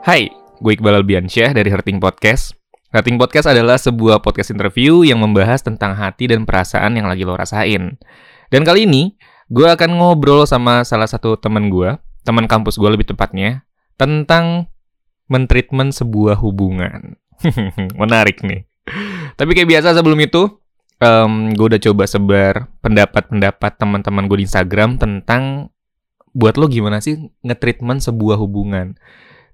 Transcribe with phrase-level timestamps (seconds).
[0.00, 0.32] Hai,
[0.64, 2.56] gue Iqbal Albiansyah dari Herting Podcast.
[2.88, 7.36] Herting Podcast adalah sebuah podcast interview yang membahas tentang hati dan perasaan yang lagi lo
[7.36, 8.00] rasain.
[8.48, 9.20] Dan kali ini,
[9.52, 13.68] gue akan ngobrol sama salah satu teman gue, teman kampus gue lebih tepatnya,
[14.00, 14.72] tentang
[15.28, 17.20] mentreatment sebuah hubungan.
[18.00, 18.64] Menarik nih.
[19.36, 20.48] Tapi kayak biasa sebelum itu,
[21.04, 25.68] um, gue udah coba sebar pendapat-pendapat teman-teman gue di Instagram tentang
[26.32, 28.96] buat lo gimana sih ngetreatment sebuah hubungan.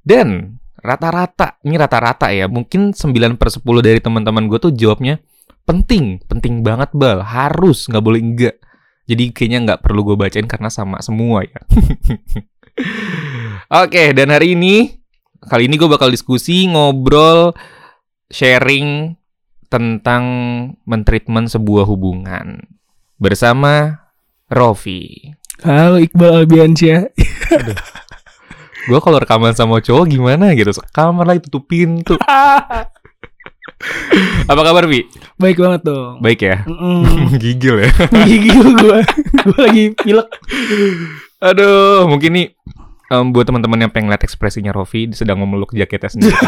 [0.07, 5.19] Dan rata-rata, ini rata-rata ya, mungkin 9 per 10 dari teman-teman gue tuh jawabnya
[5.67, 8.55] penting, penting banget bal, harus, nggak boleh enggak.
[9.11, 11.59] Jadi kayaknya nggak perlu gue bacain karena sama semua ya.
[13.83, 14.95] Oke, dan hari ini,
[15.43, 17.51] kali ini gue bakal diskusi, ngobrol,
[18.31, 19.19] sharing
[19.67, 20.23] tentang
[20.87, 22.63] mentreatment sebuah hubungan
[23.19, 24.07] bersama
[24.47, 25.35] Rofi.
[25.67, 27.11] Halo Iqbal Albiansyah.
[28.87, 32.15] Gue kalau rekaman sama cowok gimana gitu, kamar lagi tutup pintu.
[34.47, 35.05] Apa kabar Vi?
[35.37, 36.23] Baik banget dong.
[36.23, 36.57] Baik ya.
[36.65, 37.29] Mm-mm.
[37.43, 37.91] Gigil ya.
[38.31, 38.99] Gigil gue.
[39.43, 40.29] gue lagi pilek.
[41.43, 42.47] Aduh, mungkin nih
[43.13, 46.47] em, buat teman-teman yang pengen lihat ekspresinya Rofi sedang memeluk jaketnya sendiri.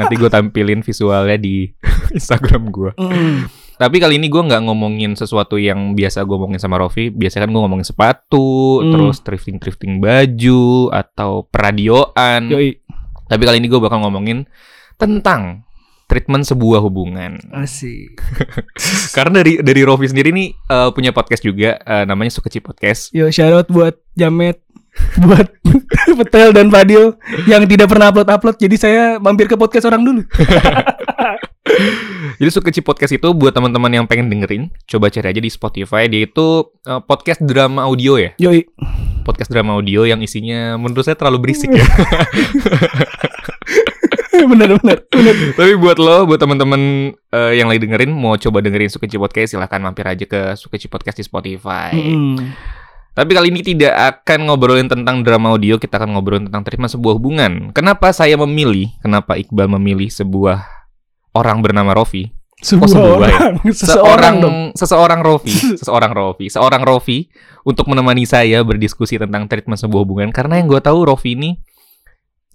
[0.00, 1.70] Nanti gue tampilin visualnya di
[2.10, 2.90] Instagram gue.
[2.98, 3.65] Mm.
[3.76, 7.12] Tapi kali ini gue nggak ngomongin sesuatu yang biasa gue ngomongin sama Rofi.
[7.12, 8.92] Biasanya kan gue ngomongin sepatu, Hmm.
[8.92, 12.48] terus thrifting-thrifting baju, atau peradioan.
[12.48, 12.80] Yoi.
[13.26, 14.48] Tapi kali ini gue bakal ngomongin
[14.96, 15.66] tentang
[16.06, 17.36] treatment sebuah hubungan.
[17.52, 18.16] Asik.
[19.16, 23.12] Karena dari dari Rofi sendiri nih eh, punya podcast juga eh, namanya Sukeci Podcast.
[23.12, 24.62] Yo shoutout buat Jamet.
[25.20, 25.52] buat
[26.24, 28.56] Petel dan Fadil yang tidak pernah upload-upload.
[28.56, 30.24] Jadi saya mampir ke podcast orang dulu.
[32.36, 36.04] Jadi Sukeci Podcast itu buat teman-teman yang pengen dengerin, coba cari aja di Spotify.
[36.04, 38.36] Dia itu eh, podcast drama audio ya.
[38.36, 38.68] Yoi.
[39.24, 41.82] Podcast drama audio yang isinya menurut saya terlalu berisik ya.
[44.52, 44.98] bener bener.
[45.08, 45.34] bener.
[45.56, 49.80] Tapi buat lo, buat teman-teman eh, yang lagi dengerin mau coba dengerin Sukeci Podcast silahkan
[49.80, 51.96] mampir aja ke Sukeci Podcast di Spotify.
[51.96, 52.52] Mm.
[53.16, 57.16] Tapi kali ini tidak akan ngobrolin tentang drama audio, kita akan ngobrolin tentang treatment sebuah
[57.16, 57.72] hubungan.
[57.72, 60.75] Kenapa saya memilih, kenapa Iqbal memilih sebuah
[61.36, 62.32] orang bernama Rofi?
[62.56, 63.16] Sebuah sebuah ya?
[63.20, 63.52] orang.
[63.84, 64.56] Seseorang dong.
[64.72, 67.28] seseorang Rofi, seseorang Rofi, seorang Rofi
[67.68, 70.32] untuk menemani saya berdiskusi tentang treatment sebuah hubungan.
[70.32, 71.60] Karena yang gue tahu Rofi ini,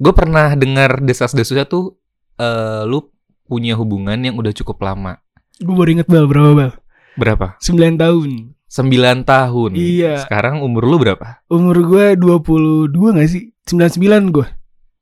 [0.02, 2.02] gue pernah dengar desas-desusnya tuh,
[2.42, 3.14] eh lu
[3.46, 5.22] punya hubungan yang udah cukup lama.
[5.62, 6.72] Gue baru inget bal berapa bal?
[7.20, 7.60] Berapa?
[7.62, 8.58] 9 tahun.
[8.72, 9.72] 9 tahun.
[9.76, 10.26] Iya.
[10.26, 11.44] Sekarang umur lu berapa?
[11.52, 12.90] Umur gue 22
[13.20, 13.52] gak sih?
[13.68, 14.48] 99 gue.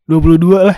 [0.10, 0.78] 22 lah.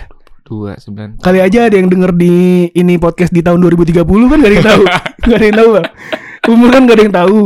[0.52, 1.24] Dua, sembilan.
[1.24, 4.68] Kali aja ada yang denger di ini podcast di tahun 2030 kan gak ada yang
[4.68, 4.84] tahu.
[5.32, 5.86] gak ada yang tahu, Bang.
[6.52, 7.40] Umur kan gak ada yang tahu.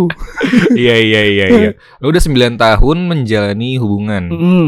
[0.74, 1.70] Iya iya iya iya.
[2.02, 4.24] Lu udah 9 tahun menjalani hubungan.
[4.26, 4.66] Mm.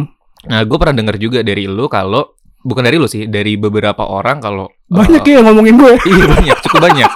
[0.54, 4.38] Nah, gue pernah dengar juga dari lu kalau bukan dari lu sih, dari beberapa orang
[4.38, 5.93] kalau Banyak eh, ya yang ngomongin gue.
[6.06, 7.10] Iya banyak, cukup banyak.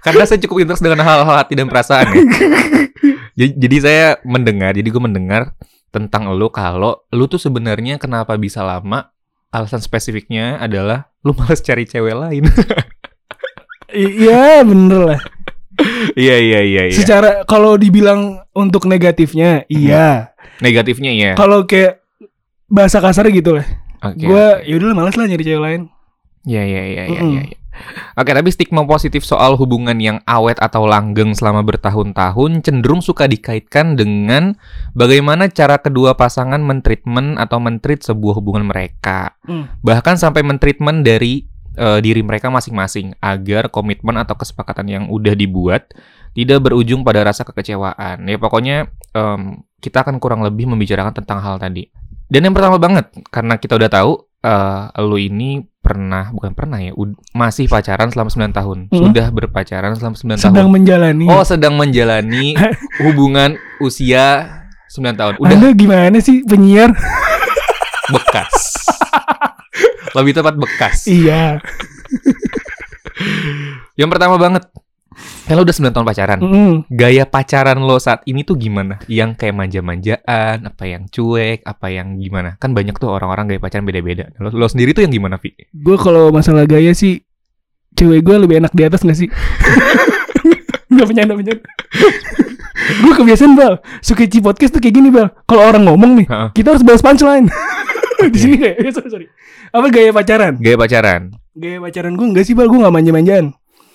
[0.00, 2.24] Karena saya cukup interest dengan hal-hal hati dan perasaan ya.
[3.38, 5.52] jadi, jadi saya mendengar, jadi gue mendengar
[5.92, 9.12] tentang lu kalau lu tuh sebenarnya kenapa bisa lama
[9.48, 12.44] alasan spesifiknya adalah lu males cari cewek lain.
[13.88, 15.20] Iya bener lah.
[16.12, 16.96] Iya iya iya iya.
[16.96, 20.36] Secara kalau dibilang untuk negatifnya, iya.
[20.60, 21.32] Negatifnya ya.
[21.40, 22.04] Kalau kayak
[22.68, 23.66] bahasa kasar gitu lah.
[23.98, 24.30] Oke.
[24.30, 25.82] gue yaudah lah males lah nyari cewek lain.
[26.44, 27.42] Iya iya iya iya iya.
[27.48, 27.58] iya.
[28.18, 33.94] Oke, tapi stigma positif soal hubungan yang awet atau langgeng selama bertahun-tahun cenderung suka dikaitkan
[33.94, 34.58] dengan
[34.98, 39.38] bagaimana cara kedua pasangan mentreatment atau mentreat sebuah hubungan mereka.
[39.46, 39.82] Mm.
[39.86, 41.46] Bahkan sampai mentreatment dari
[41.78, 45.94] eh, diri mereka masing-masing agar komitmen atau kesepakatan yang udah dibuat
[46.34, 48.26] tidak berujung pada rasa kekecewaan.
[48.26, 51.90] Ya pokoknya em, kita akan kurang lebih membicarakan tentang hal tadi.
[52.28, 56.92] Dan yang pertama banget karena kita udah tahu eh lu ini pernah bukan pernah ya
[57.32, 58.78] masih pacaran selama 9 tahun.
[58.92, 58.98] Hmm.
[58.98, 60.44] Sudah berpacaran selama 9 tahun.
[60.52, 61.26] Sedang menjalani.
[61.30, 62.58] Oh, sedang menjalani
[63.04, 64.58] hubungan usia
[64.92, 65.34] 9 tahun.
[65.40, 66.92] Udah Anda gimana sih penyiar?
[68.14, 68.54] bekas.
[70.16, 71.06] Lebih tepat bekas.
[71.06, 71.60] iya.
[73.98, 74.64] Yang pertama banget.
[75.48, 76.38] Kan lo udah 9 tahun pacaran.
[76.44, 76.74] Mm.
[76.92, 79.00] Gaya pacaran lo saat ini tuh gimana?
[79.08, 82.60] Yang kayak manja-manjaan, apa yang cuek, apa yang gimana?
[82.60, 84.28] Kan banyak tuh orang-orang gaya pacaran beda-beda.
[84.36, 85.56] Lo, lo sendiri tuh yang gimana, Vi?
[85.72, 87.24] Gue kalau masalah gaya sih
[87.96, 89.28] cewek gue lebih enak di atas gak sih?
[90.88, 91.62] Gak bercanda bercanda.
[92.88, 93.74] gue kebiasaan bal.
[94.00, 95.28] Sukeci podcast tuh kayak gini bal.
[95.44, 96.48] Kalau orang ngomong nih, Ha-ha.
[96.56, 97.46] kita harus balas punchline.
[98.32, 99.26] di sini kayak ya, sorry, sorry.
[99.68, 100.56] Apa gaya pacaran?
[100.56, 101.22] Gaya pacaran.
[101.52, 102.66] Gaya pacaran gue enggak sih bal.
[102.72, 103.52] Gue gak manja-manjaan.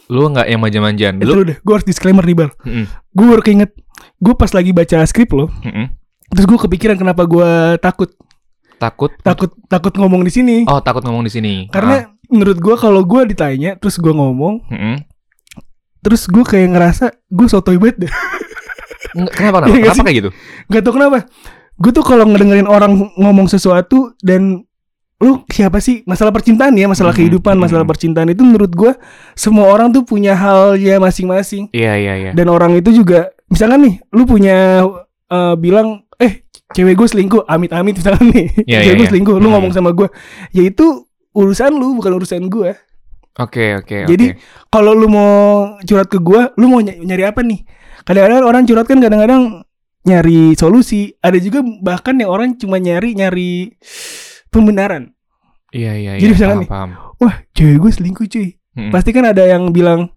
[0.08, 1.16] Lu nggak yang manja-manjaan.
[1.18, 1.58] Lu udah.
[1.58, 2.50] Gue harus disclaimer nih bal.
[2.62, 2.86] Mm-mm.
[3.10, 3.72] Gue baru keinget.
[4.18, 5.48] Gue pas lagi baca skrip lo.
[5.62, 5.88] Mm-mm.
[6.30, 8.12] Terus gue kepikiran kenapa gue takut.
[8.74, 9.16] Takut.
[9.24, 11.72] takut takut ngomong di sini Oh, takut ngomong di sini.
[11.72, 14.76] karena menurut gua kalau gua ditanya terus gua ngomong Ah.
[14.76, 14.96] Mm-mm.
[16.02, 18.12] terus gua kayak ngerasa gua sotoy banget deh
[19.16, 19.58] Nggak, Kenapa?
[19.62, 20.30] Kenapa, nggak kenapa kayak gitu?
[20.68, 21.18] Gak tau kenapa
[21.74, 24.66] Gue tuh kalau ngedengerin orang ngomong sesuatu Dan
[25.24, 27.90] Lu siapa sih Masalah percintaan ya Masalah Mhm, kehidupan Masalah mhm.
[27.90, 28.92] percintaan itu menurut gue
[29.34, 32.32] Semua orang tuh punya halnya masing-masing Iya, iya, iya.
[32.32, 34.84] Dan orang itu juga Misalkan nih Lu punya
[35.26, 39.10] eh, Bilang Eh cewek gue selingkuh Amit-amit misalkan nih Iya, Cewek iya, gue iya.
[39.10, 39.54] selingkuh Lu Mhm.
[39.56, 40.12] ngomong sama gue
[40.52, 42.76] Ya itu Urusan lu Bukan urusan gue
[43.34, 44.70] Oke, oke, Jadi, oke.
[44.70, 45.34] Kalau lu mau
[45.82, 47.64] curhat ke gue Lu mau ny- nyari apa nih
[48.04, 49.64] Kadang-kadang orang curhat kan kadang-kadang
[50.04, 51.16] nyari solusi.
[51.18, 53.72] Ada juga bahkan yang orang cuma nyari nyari
[54.50, 55.13] pembenaran.
[55.74, 56.22] Iya, iya, iya.
[56.22, 56.90] Jadi misalkan paham, nih, paham.
[57.20, 58.48] Wah, cewek gue selingkuh cuy.
[58.74, 58.90] Mm-mm.
[58.90, 60.14] Pasti kan ada yang bilang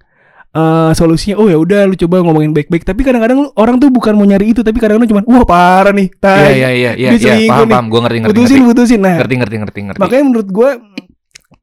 [0.48, 2.80] eh solusinya, oh ya udah lu coba ngomongin baik-baik.
[2.82, 6.08] Tapi kadang-kadang lu- orang tuh bukan mau nyari itu, tapi kadang-kadang cuma, wah parah nih,
[6.08, 6.40] Iya, tai.
[6.54, 7.18] iya, iya, iya, iya.
[7.18, 7.74] selingkuh Paham, nih.
[7.74, 7.86] paham.
[7.86, 8.68] Gue ngerti, ngerti, putusin, ngerti.
[8.70, 9.00] putusin.
[9.00, 10.00] Nah, Ngerti, ngerti, ngerti, ngerti.
[10.00, 10.70] makanya menurut gue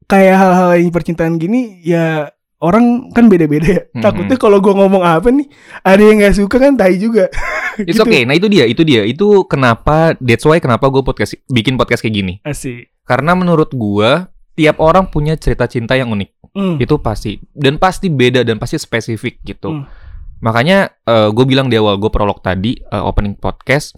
[0.04, 2.28] kayak hal-hal yang percintaan gini ya
[2.60, 3.82] orang kan beda-beda ya.
[3.90, 4.00] Mhm.
[4.00, 5.50] Takutnya kalau gue ngomong apa nih,
[5.82, 7.26] ada yang nggak suka kan tai juga.
[7.76, 8.00] It's Gitu.
[8.00, 8.22] okay.
[8.22, 9.02] Nah itu dia, itu dia.
[9.02, 12.32] Itu kenapa that's why kenapa gue podcast bikin podcast kayak gini.
[12.40, 12.93] Asik.
[13.04, 14.10] Karena menurut gue
[14.56, 16.30] tiap orang punya cerita cinta yang unik.
[16.54, 16.76] Hmm.
[16.78, 19.74] Itu pasti dan pasti beda dan pasti spesifik gitu.
[19.74, 19.84] Hmm.
[20.40, 23.96] Makanya gue bilang di awal gue prolog tadi eh, opening podcast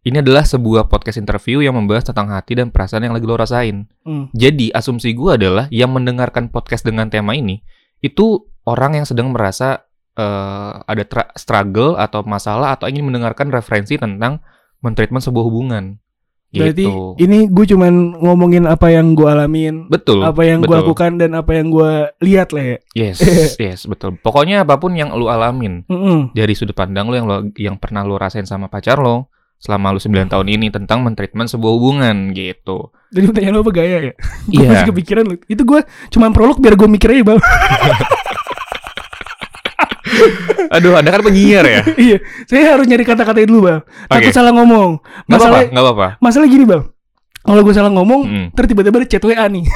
[0.00, 3.84] ini adalah sebuah podcast interview yang membahas tentang hati dan perasaan yang lagi lo rasain.
[4.04, 4.32] Hmm.
[4.32, 7.60] Jadi asumsi gue adalah yang mendengarkan podcast dengan tema ini
[8.00, 9.84] itu orang yang sedang merasa
[10.16, 14.40] eh, ada tra- struggle atau masalah atau ingin mendengarkan referensi tentang
[14.80, 16.00] mentreatment sebuah hubungan.
[16.50, 17.14] Berarti Gitu.
[17.22, 20.26] ini gue cuman ngomongin apa yang gue alamin, betul.
[20.26, 22.78] apa yang gue lakukan dan apa yang gue lihat lah ya.
[22.98, 23.22] Yes,
[23.62, 24.18] yes, betul.
[24.18, 26.34] Pokoknya apa pun yang lu alamin Mm-mm.
[26.34, 29.30] dari sudut pandang lu yang lo yang pernah lu rasain sama pacar lo
[29.60, 32.90] selama lu 9 tahun ini tentang mentreatment sebuah hubungan gitu.
[33.14, 34.14] Jadi pertanyaan lo apa gaya ya?
[34.50, 34.68] Iya.
[34.74, 35.34] masih kepikiran lo.
[35.46, 35.80] Itu gue
[36.10, 37.40] cuman prolog biar gue mikir aja bang.
[40.76, 41.82] Aduh, Anda kan penyiar ya?
[42.10, 42.16] iya.
[42.46, 43.80] Saya harus nyari kata-kata dulu bang.
[44.06, 44.36] Takut Oke.
[44.36, 45.00] salah ngomong.
[45.26, 46.08] Masalah, gak apa-apa.
[46.18, 46.82] masalah gini bang.
[47.40, 48.46] Kalau gue salah ngomong, Mm.
[48.52, 49.64] ntar tiba-tiba ada chat WA nih.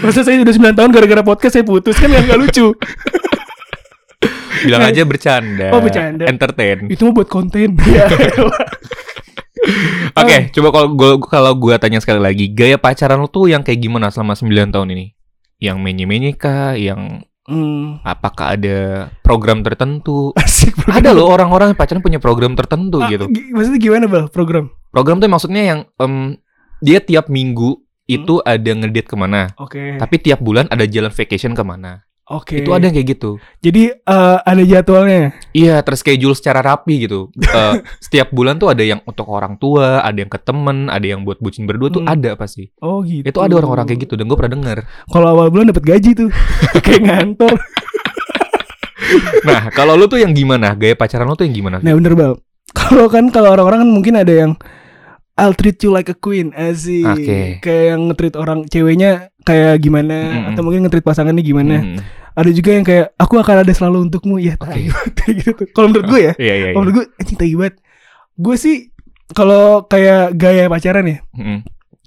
[0.00, 2.74] Masa saya udah 9 tahun gara-gara podcast saya putus kan yang gak lucu.
[4.60, 5.72] Bilang aja bercanda.
[5.72, 6.28] Oh, bercanda.
[6.28, 6.84] Entertain.
[6.86, 7.80] Itu mah buat konten.
[7.88, 8.04] Ya.
[10.12, 13.80] Oke, coba kalau gua kalau gua tanya sekali lagi, gaya pacaran lu tuh yang kayak
[13.80, 15.06] gimana selama 9 tahun ini?
[15.60, 16.74] Yang menye-menye kah?
[16.74, 18.78] Yang Hmm, apakah ada
[19.20, 20.30] program tertentu?
[20.38, 23.26] asik Ada loh orang-orang pacaran punya program tertentu Ah, gitu.
[23.26, 24.70] gi- Maksudnya gimana bang program?
[24.88, 26.38] Program tuh maksudnya yang em,
[26.78, 27.74] dia tiap minggu
[28.06, 28.46] itu Hmm.
[28.46, 29.94] ada ngedate ke mana, Oke.
[29.96, 32.06] tapi tiap bulan ada jalan vacation ke mana.
[32.30, 32.62] Oke.
[32.62, 33.42] Itu ada yang kayak gitu.
[33.58, 35.34] Jadi eh, ada jadwalnya.
[35.50, 37.26] Iya, terschedule secara rapi gitu.
[37.50, 41.26] Eh, setiap bulan tuh ada yang untuk orang tua, ada yang ke temen, ada yang
[41.26, 42.14] buat bucin berdua tuh Hmm.
[42.14, 42.70] ada pasti.
[42.78, 43.26] Oh gitu.
[43.26, 44.78] Itu ada orang-orang kayak gitu dan gue pernah denger.
[45.10, 46.30] Kalau awal bulan dapat gaji tuh.
[46.86, 47.54] Kayak ngantor.
[49.42, 50.76] Nah, kalau lu tuh yang gimana?
[50.76, 51.80] Gaya pacaran lu tuh yang gimana?
[51.82, 52.34] Nah bener bang.
[52.70, 54.52] Kalau kan kalau orang-orang kan mungkin ada yang
[55.34, 57.08] I'll treat you like a queen asik.
[57.08, 57.40] Oke.
[57.64, 60.48] Kayak yang nge-treat orang ceweknya kayak gimana Mm-mm.
[60.52, 61.76] atau mungkin nge-treat pasangannya gimana.
[61.78, 61.98] Hmm.
[62.30, 64.54] Ada juga yang kayak aku akan ada selalu untukmu ya.
[64.54, 65.50] tai kayak gitu.
[65.54, 65.66] tuh.
[65.70, 66.74] Kalau menurut gue ya, Iya, iya, kalau iya.
[66.80, 67.74] menurut gue anjing tai banget.
[68.34, 68.76] Gue sih
[69.30, 71.58] kalau kayak gaya pacaran ya, Mm-mm.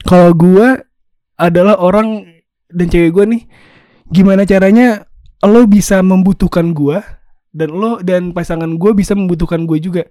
[0.01, 0.67] kalau gue
[1.35, 2.23] adalah orang
[2.67, 3.41] dan cewek gue nih
[4.05, 5.05] gimana caranya
[5.41, 6.97] lo bisa membutuhkan gue
[7.49, 10.03] dan lo dan pasangan gue bisa membutuhkan gue juga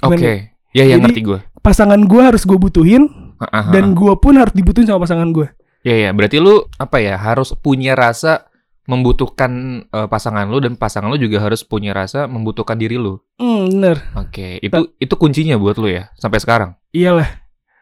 [0.00, 0.16] Oke.
[0.16, 0.52] Gimana?
[0.70, 1.38] Ya, ya Jadi- ngerti gue.
[1.58, 3.08] pasangan gue harus gue butuhin
[3.38, 5.44] Ah, dan gue pun harus dibutuhin sama pasangan gue
[5.86, 6.10] Ya, ya.
[6.10, 7.14] Berarti lu apa ya?
[7.14, 8.50] Harus punya rasa
[8.86, 9.52] membutuhkan
[9.84, 13.18] eh, pasangan lu dan pasangan lu juga harus punya rasa membutuhkan diri lu.
[13.34, 16.70] hmm, bener Oke, itu itu kuncinya buat lu ya sampai sekarang.
[16.90, 17.26] iyalah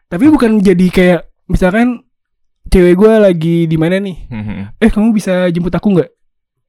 [0.05, 2.01] tapi bukan jadi kayak misalkan
[2.67, 4.57] cewek gue lagi di mana nih Mhm.
[4.77, 6.09] eh kamu bisa jemput aku nggak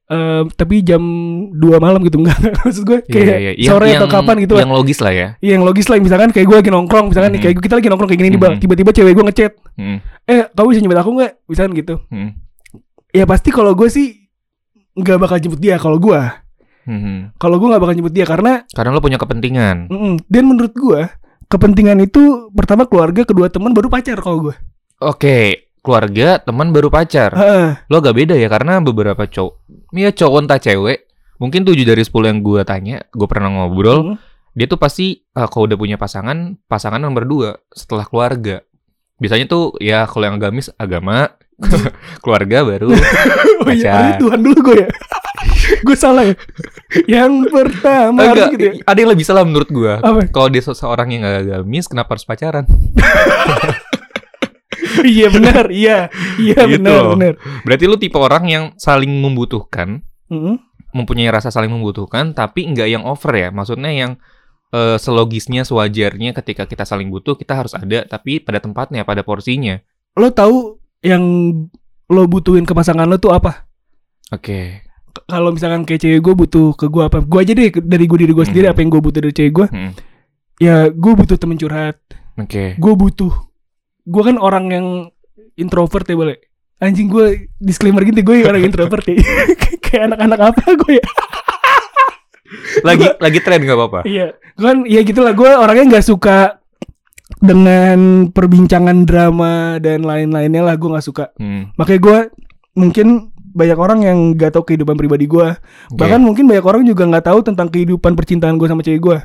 [0.07, 1.03] Eh, tapi jam
[1.51, 3.67] 2 malam gitu enggak maksud gue Iya, kayak iya, iya.
[3.67, 5.27] sore Yang- atau kapan gitu Yang logis lah ya.
[5.37, 7.45] Iya, yang logis lah misalkan kayak gue lagi nongkrong misalkan nih Mhm.
[7.45, 8.61] kayak kita lagi nongkrong kayak gini nih bang Mhm.
[8.63, 9.97] tiba-tiba cewek gue ngechat Mhm.
[10.25, 12.29] eh kamu bisa jemput aku nggak misalkan gitu Mhm.
[13.11, 14.07] ya pasti kalau gue sih
[14.93, 16.21] nggak bakal jemput dia kalau gue
[16.85, 17.35] Mhm.
[17.35, 19.77] kalau gue nggak bakal jemput dia karena Karena lu punya kepentingan.
[19.85, 20.23] mm-mm.
[20.23, 21.03] dan menurut gue
[21.45, 24.55] kepentingan itu pertama keluarga kedua teman baru pacar kalau gue
[24.97, 27.31] Oke, keluarga, teman baru pacar.
[27.31, 27.79] Heeh.
[27.87, 29.53] Lo agak beda ya karena beberapa cowok,
[29.91, 34.15] ya cowok entah cewek, mungkin 7 dari 10 yang gue tanya, gue pernah ngobrol, Mm.
[34.53, 38.59] dia tuh pasti eh, kalau udah punya pasangan, pasangan nomor dua setelah keluarga.
[39.17, 41.31] Biasanya tuh ya kalau yang agamis agama,
[42.21, 42.99] keluarga baru oh
[43.65, 43.93] iya Pacar.
[43.97, 44.89] berarti Tuhan dulu gue ya
[45.89, 46.35] gue salah ya.
[47.09, 48.73] Yang pertama Enggak, gitu ya.
[48.83, 49.97] ada yang lebih salah menurut gua.
[49.99, 50.25] Apa?
[50.29, 52.65] Kalau dia seseorang yang gak agamis, kenapa harus pacaran?
[55.15, 55.97] iya benar, iya.
[56.35, 57.11] Iya Gitu benar, loh.
[57.13, 57.33] benar.
[57.61, 60.57] Berarti lu tipe orang yang saling membutuhkan, Mm-mm.
[60.91, 63.49] mempunyai rasa saling membutuhkan, tapi nggak yang over ya.
[63.49, 64.11] Maksudnya yang
[64.69, 69.79] eh, selogisnya, sewajarnya ketika kita saling butuh, kita harus ada, tapi pada tempatnya, pada porsinya.
[70.13, 71.23] Lo tahu yang
[72.05, 73.67] lo butuhin ke pasangan lo tuh apa?
[74.29, 74.83] Oke.
[75.07, 77.19] K- Kalau misalkan kayak cewek gue butuh ke gue apa?
[77.19, 78.73] Gue aja deh dari gue diri gue sendiri Hmm.
[78.73, 79.67] apa yang gue butuh dari cewek gue?
[79.67, 79.91] Hmm.
[80.57, 81.95] Ya gue butuh temen curhat.
[82.35, 82.75] Oke.
[82.75, 83.31] Gue butuh.
[84.07, 84.87] Gue kan orang yang
[85.59, 86.37] introvert ya boleh.
[86.79, 89.19] Anjing gue disclaimer gitu gue orang introvert ya.
[89.83, 91.05] kayak anak-anak apa gue ya?
[92.87, 93.99] Lagi lagi tren nggak apa-apa.
[94.07, 96.63] Iya, gue kan ya gitulah gue orangnya nggak suka
[97.43, 101.35] dengan perbincangan drama dan lain-lainnya lah gue nggak suka.
[101.35, 101.75] Hmm.
[101.75, 102.17] Makanya gue
[102.79, 105.59] mungkin banyak orang yang nggak tahu kehidupan pribadi gue.
[105.91, 109.17] Bahkan mungkin banyak orang juga nggak tahu tentang kehidupan percintaan gue sama cewek gue.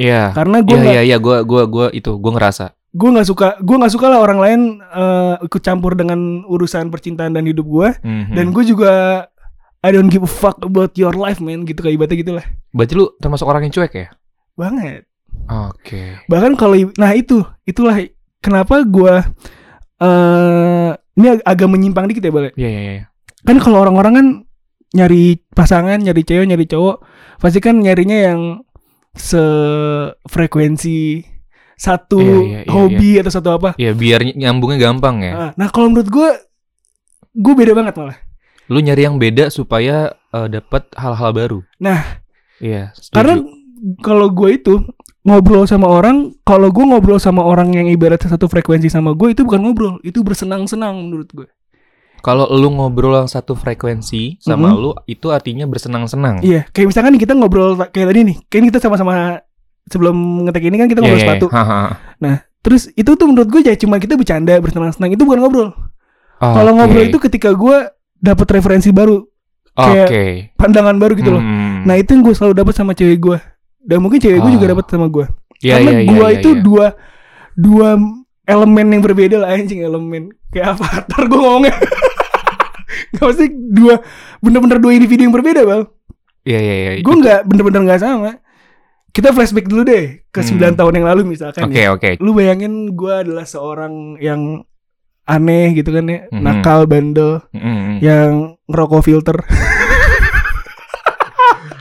[0.00, 0.32] Iya.
[0.32, 2.74] Karena gue Iya nggak iya iya gua gua gua itu gua ngerasa.
[2.94, 7.32] Gue nggak suka gue nggak suka lah orang lain eh, ikut campur dengan urusan percintaan
[7.32, 7.88] dan hidup gue.
[8.00, 8.32] Mhm.
[8.32, 8.92] Dan gue juga
[9.82, 12.46] I don't give a fuck about your life man gitu kayak ibaratnya gitu lah.
[12.70, 14.08] berarti lu termasuk orang yang cuek ya?
[14.54, 15.04] Banget.
[15.44, 16.22] Oke.
[16.24, 17.98] bahkan kalau nah itu itulah
[18.38, 19.28] kenapa gua
[19.98, 23.04] eh ini ag- agak menyimpang dikit ya boleh Iya iya iya.
[23.42, 24.26] kan kalau orang-orang kan
[24.90, 27.02] nyari pasangan nyari cewek nyari cowok
[27.36, 28.40] pasti kan nyarinya yang
[29.14, 30.98] sefrekuensi
[31.74, 35.32] satu Iya, iya, iya, hobi atau satu apa Iya biar ny- nyambungnya gampang ya.
[35.32, 36.30] Ah, nah kalau menurut gua
[37.32, 38.18] gue beda banget malah
[38.66, 39.96] Lu nyari yang beda supaya
[40.28, 41.58] eh, dapat hal-hal baru.
[41.76, 42.22] Nah.
[42.56, 42.94] Iya.
[42.94, 43.12] setuju.
[43.12, 43.34] karena
[44.00, 44.74] kalau gue itu
[45.20, 49.42] ngobrol sama orang kalau gue ngobrol sama orang yang ibaratnya satu frekuensi sama gue itu
[49.42, 51.48] bukan ngobrol itu bersenang-senang menurut gue
[52.18, 54.76] kalau lu ngobrol yang satu frekuensi sama Mhm.
[54.78, 56.40] lu itu artinya bersenang-senang.
[56.40, 59.44] Iya, kayak misalkan nih kita ngobrol kayak tadi nih, kan kita sama-sama
[59.88, 61.46] sebelum ngetek ini kan kita Iya, ngobrol iya, sepatu.
[61.52, 62.34] Ha, ha.
[62.64, 65.68] Terus itu tuh menurut gue ya cuma kita bercanda bersenang-senang itu bukan ngobrol.
[66.40, 66.78] Kalau Oke.
[66.80, 67.76] ngobrol itu ketika gue
[68.16, 69.20] dapat referensi baru,
[69.76, 70.04] Oke.
[70.08, 71.44] kayak pandangan baru gitu loh.
[71.44, 71.84] Hmm.
[71.84, 73.38] Nah itu yang gue selalu dapat sama cewek gue.
[73.84, 74.72] Dan mungkin cewek gue juga Ah.
[74.72, 75.26] dapat sama gue.
[75.60, 76.60] Iya, Karena iya, iya, gue iya, itu iya.
[76.64, 76.86] dua
[77.54, 77.88] dua
[78.44, 81.76] elemen yang berbeda lah anjing elemen kayak avatar gue ngomongnya.
[83.14, 84.00] Gak pasti dua
[84.40, 85.84] bener-bener dua individu yang berbeda bang.
[86.44, 86.90] Iya iya iya.
[87.00, 88.36] gue nggak bener-bener nggak sama
[89.14, 90.74] kita flashback dulu deh ke Hmm.
[90.74, 91.88] 9 tahun yang lalu misalkan Oke ya.
[91.88, 92.18] oke.
[92.18, 94.66] lu bayangin gue adalah seorang yang
[95.24, 96.42] aneh gitu kan ya Mhm.
[96.42, 97.98] nakal bandel Mm-mm.
[98.00, 98.30] yang
[98.64, 99.38] ngerokok filter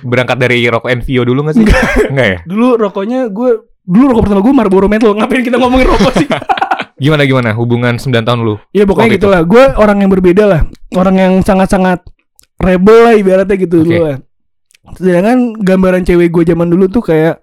[0.04, 1.64] Berangkat dari rokok Envio dulu gak sih?
[2.06, 2.38] Enggak ya?
[2.44, 3.50] dulu rokoknya gue
[3.82, 6.28] dulu rokok pertama gue Marlboro Menthol ngapain kita ngomongin rokok sih
[7.04, 8.56] Gimana gimana hubungan 9 tahun lu?
[8.70, 10.62] ya pokoknya Waktu gitu lah gue orang yang berbeda lah
[10.94, 12.04] orang yang sangat-sangat
[12.58, 13.86] rebel lah ibaratnya gitu Oke.
[13.86, 14.18] dulu lah
[14.84, 17.40] sedangkan gambaran cewek gue zaman dulu tuh kayak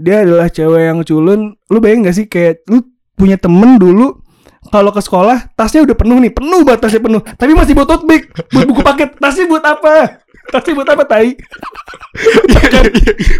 [0.00, 1.40] dia adalah cewek yang culun.
[1.68, 2.26] Lu bayang gak sih?
[2.26, 2.80] Kayak lu
[3.12, 4.18] punya temen dulu
[4.72, 6.32] kalau ke sekolah tasnya udah penuh nih.
[6.32, 7.20] Penuh banget tasnya penuh.
[7.20, 9.14] Tapi masih buat tote bag buat buku paket.
[9.20, 10.24] Tasnya buat apa?
[10.48, 11.36] Tasnya buat apa tai?
[12.48, 12.84] Iya kan?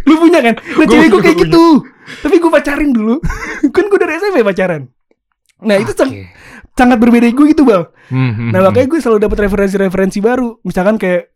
[0.06, 0.54] lu punya kan?
[0.78, 1.64] Nah cewek gue kayak gitu.
[2.20, 3.16] Tapi gue pacarin dulu.
[3.72, 4.86] Kan gue dari SMP pacaran.
[5.62, 6.14] Nah itu sang-
[6.72, 8.66] sangat berbeda gue gitu bang Hmm, hmm, Nah hmm.
[8.66, 10.60] makanya gue selalu dapat referensi-referensi baru.
[10.62, 11.31] Misalkan kayak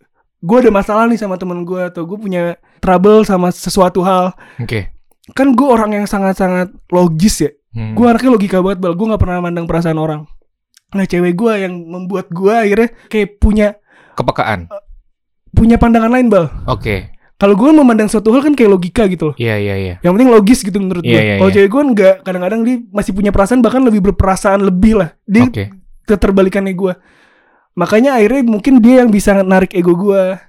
[0.46, 4.30] gue ada masalah nih sama temen gue atau gue punya trouble sama sesuatu hal.
[4.62, 4.94] Oke.
[5.34, 7.50] Kan gue orang yang sangat-sangat logis ya.
[7.74, 7.98] Hmm.
[7.98, 8.94] Gue anaknya logika banget bal.
[8.94, 10.22] Gue nggak pernah mandang perasaan orang.
[10.94, 13.74] Nah cewek gue yang membuat gue akhirnya kayak punya
[14.14, 14.70] kepekaan.
[15.50, 16.46] punya pandangan lain bal.
[16.70, 17.10] Oke.
[17.36, 19.34] Kalau gue memandang suatu hal kan kayak logika gitu loh.
[19.36, 19.94] Iya iya iya.
[20.00, 21.12] Yang penting logis gitu menurut gue.
[21.12, 21.56] Iya, iya, Kalau iya.
[21.60, 25.10] cewek gue enggak, kadang-kadang dia masih punya perasaan bahkan lebih berperasaan lebih lah.
[25.28, 25.64] Dia Oke.
[26.08, 26.92] keterbalikannya gue.
[27.76, 30.40] Makanya akhirnya mungkin dia yang bisa narik ego gue.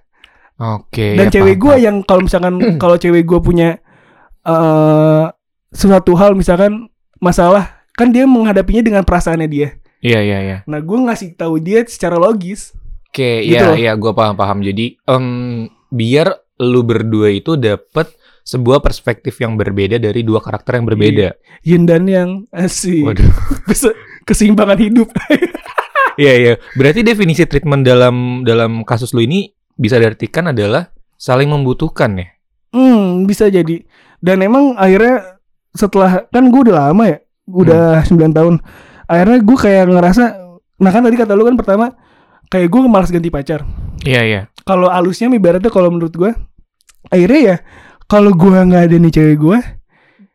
[0.58, 1.14] Oke.
[1.14, 1.86] dan ya, cewek paham, gue paham.
[1.86, 3.70] yang kalau misalkan kalau cewek gue punya
[4.42, 5.26] eh
[5.70, 10.58] sesuatu hal misalkan masalah kan dia menghadapinya dengan perasaannya dia Iya iya iya.
[10.64, 12.74] nah gue ngasih tahu dia secara logis
[13.08, 13.76] Oke, Gitu iya loh.
[13.76, 14.62] iya gua paham-paham.
[14.62, 15.26] Jadi em
[15.90, 16.28] biar
[16.60, 21.34] lu berdua itu dapet sebuah perspektif yang berbeda dari dua karakter yang berbeda.
[21.62, 23.26] yin dan yang asik Waduh.
[23.68, 25.10] Kes- keseimbangan hidup
[26.18, 26.54] Iya iya.
[26.74, 32.28] Berarti definisi treatment dalam dalam kasus lu ini bisa diartikan adalah saling membutuhkan ya.
[32.68, 33.86] hmm bisa jadi
[34.20, 35.40] dan emang akhirnya
[35.72, 38.60] setelah kan gue udah lama ya udah 9 tahun
[39.08, 40.24] akhirnya gue kayak ngerasa
[40.78, 41.96] nah kan tadi kata lu kan pertama
[42.52, 43.64] kayak gue malas ganti pacar
[44.04, 44.42] Iya iya.
[44.62, 46.32] kalau alusnya ibaratnya kalau menurut gue
[47.08, 47.56] akhirnya ya
[48.06, 49.58] kalau gue nggak ada nih cewek gue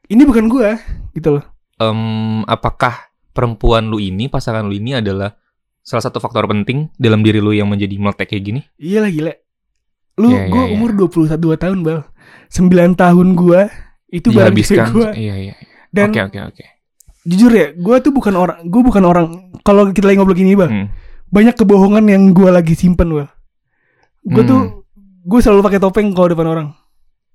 [0.09, 0.69] ini bukan gue
[1.15, 1.45] gitu loh
[1.79, 2.01] Em,
[2.47, 5.35] apakah perempuan lu ini, pasangan lu ini adalah
[5.83, 8.61] salah satu faktor penting dalam diri lu yang menjadi meletek kayak gini?
[8.77, 9.35] iyalah gila
[10.15, 10.73] Lu Iya, iya, gue iya.
[10.77, 12.05] umur 21 2 tahun, Bal.
[12.47, 13.61] 9 tahun gue
[14.13, 14.87] itu cewek Dihabiskan.
[14.93, 15.09] gue.
[15.17, 15.55] Iya, iya.
[15.89, 16.65] Dan Oke, oke, oke.
[17.25, 19.27] jujur ya, gue tuh bukan orang, gue bukan orang.
[19.61, 20.87] Kalau kita lagi ngobrol gini, Bal, Hmm.
[21.27, 23.25] banyak kebohongan yang gue lagi simpen, Bal.
[24.23, 24.51] Gue Hmm.
[24.53, 24.61] tuh,
[25.25, 26.69] gue selalu pakai topeng kalau depan orang,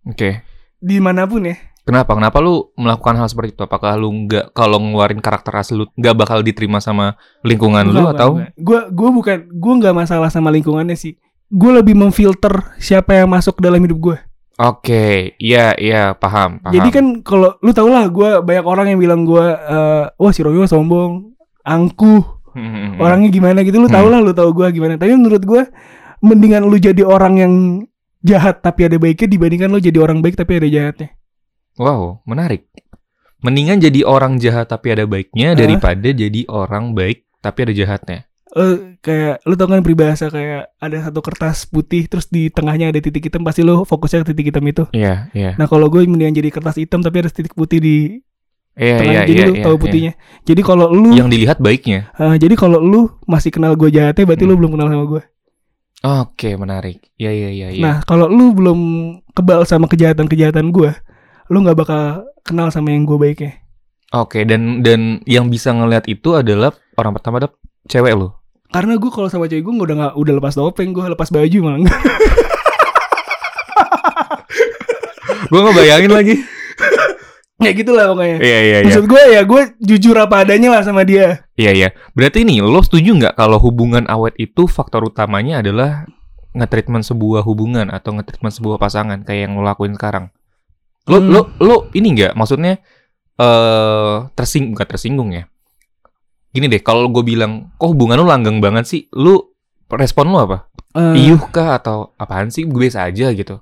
[0.05, 0.45] Oke.
[0.77, 1.55] Di mana pun ya.
[1.87, 2.19] Kenapa?
[2.19, 3.63] Kenapa lu melakukan hal seperti itu?
[3.63, 7.15] Apakah lu nggak kalau ngeluarin karakter asli lu nggak bakal diterima sama
[7.47, 8.43] lingkungan lu atau?
[8.59, 11.15] Gue gue bukan, gue nggak masalah sama lingkungannya sih.
[11.47, 14.17] Gue lebih memfilter siapa yang masuk dalam hidup gue.
[14.57, 16.73] Oke, iya iya paham, paham.
[16.75, 20.41] Jadi kan kalau lu tau lah, gue banyak orang yang bilang gue, eh, wah si
[20.43, 21.29] Romeo sombong,
[21.61, 22.99] angkuh, Hmm, hmm, hmm.
[23.05, 23.77] orangnya gimana gitu.
[23.77, 24.97] Lu tau lah, lu tau gue gimana.
[24.97, 25.61] Tapi menurut gue,
[26.25, 27.53] mendingan lu jadi orang yang
[28.27, 31.09] jahat tapi ada baiknya dibandingkan lu jadi orang baik tapi ada jahatnya.
[31.77, 32.67] Wow, menarik.
[33.37, 35.57] Mendingan jadi orang jahat tapi ada baiknya Hah?
[35.57, 38.25] daripada jadi orang baik tapi ada jahatnya.
[38.49, 42.97] Eh kayak lu tau kan peribahasa kayak ada satu kertas putih terus di tengahnya ada
[42.97, 44.83] titik hitam pasti lu fokusnya ke titik hitam itu.
[44.89, 45.53] Iya, iya.
[45.55, 47.95] Nah kalau gue mendingan jadi kertas hitam tapi ada titik putih di
[48.77, 49.47] Iya, iya, jadi iya.
[49.49, 49.81] lu iya, tahu iya.
[49.81, 50.13] putihnya.
[50.45, 52.13] Jadi kalau lu Yang dilihat baiknya.
[52.13, 54.51] eh, jadi kalau lu masih kenal gue jahatnya berarti Hmm.
[54.53, 55.21] lu belum kenal sama gue.
[56.05, 57.01] Oke, menarik.
[57.17, 57.81] Iya, iya, iya, iya.
[57.81, 58.79] Nah kalau lu belum
[59.33, 60.93] kebal sama kejahatan-kejahatan gue,
[61.49, 63.57] lu nggak bakal kenal sama yang gue baiknya.
[64.13, 67.53] Oke, dan dan yang bisa ngelihat itu adalah orang pertama adalah
[67.89, 68.29] cewek lu.
[68.69, 71.79] Karena gue kalau sama cewek gue udah nggak udah lepas topeng gue lepas baju malah
[71.83, 71.99] nggak.
[75.47, 76.35] Gue ngebayangin lagi.
[77.57, 78.37] ya gitu lah pokoknya.
[78.37, 78.85] Iya, iya, iya.
[78.85, 81.45] Maksud gue ya gue jujur apa adanya lah sama dia.
[81.57, 81.89] Iya, iya.
[82.13, 86.05] Berarti nih, lo setuju nggak kalau hubungan awet itu faktor utamanya adalah
[86.53, 90.29] nge-treatment sebuah hubungan atau nge-treatment sebuah pasangan kayak yang lo lakuin sekarang?
[91.09, 91.29] Lo Hmm.
[91.33, 92.77] lo lo ini nggak maksudnya
[93.37, 95.45] eh tersinggung nggak tersinggung ya?
[96.53, 99.01] Gini deh, kalau gue bilang, kok hubungan lo langgeng banget sih?
[99.13, 99.53] Lu
[99.93, 100.57] respon lo apa?
[100.97, 102.65] Eh, Iyuh kah atau apaan sih?
[102.65, 103.61] Gue biasa aja gitu.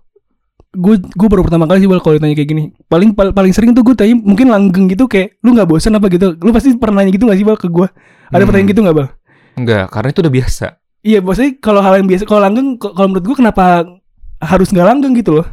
[0.76, 3.72] Gue gue baru pertama kali sih Bal kalau ditanya kayak gini paling pal- paling sering
[3.72, 7.00] tuh gue tanya mungkin langgeng gitu kayak lu nggak bosan apa gitu lu pasti pernah
[7.00, 8.46] nanya gitu gak sih bal ke gue ada Hmm.
[8.46, 9.08] pertanyaan gitu nggak bal
[9.56, 10.66] Enggak, karena itu udah biasa.
[11.02, 13.66] iya maksudnya kalau hal yang biasa kalau langgeng kalau menurut gue kenapa
[14.38, 15.48] harus nggak langgeng gitu loh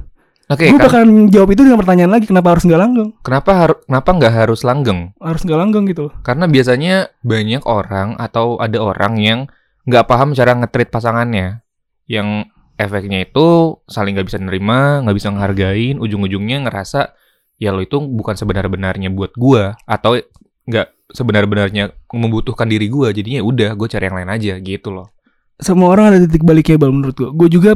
[0.49, 3.79] Oke, gue kan- bakalan jawab itu dengan pertanyaan lagi kenapa harus nggak langgeng kenapa harus
[3.83, 5.01] kenapa nggak harus langgeng?
[5.17, 9.39] harus nggak langgeng gitu loh Karena biasanya banyak orang atau ada orang yang
[9.83, 11.63] nggak paham cara nge-treat pasangannya.
[12.05, 12.52] Yang
[12.83, 17.15] efeknya itu saling nggak bisa nerima, nggak bisa ngehargain, ujung-ujungnya ngerasa
[17.63, 20.19] ya lo itu bukan sebenar-benarnya buat gua atau
[20.67, 23.15] nggak sebenar-benarnya membutuhkan diri gua.
[23.15, 25.15] Jadinya ya udah, gue cari yang lain aja gitu loh.
[25.63, 27.73] semua orang ada titik baliknya bal menurut gue gue juga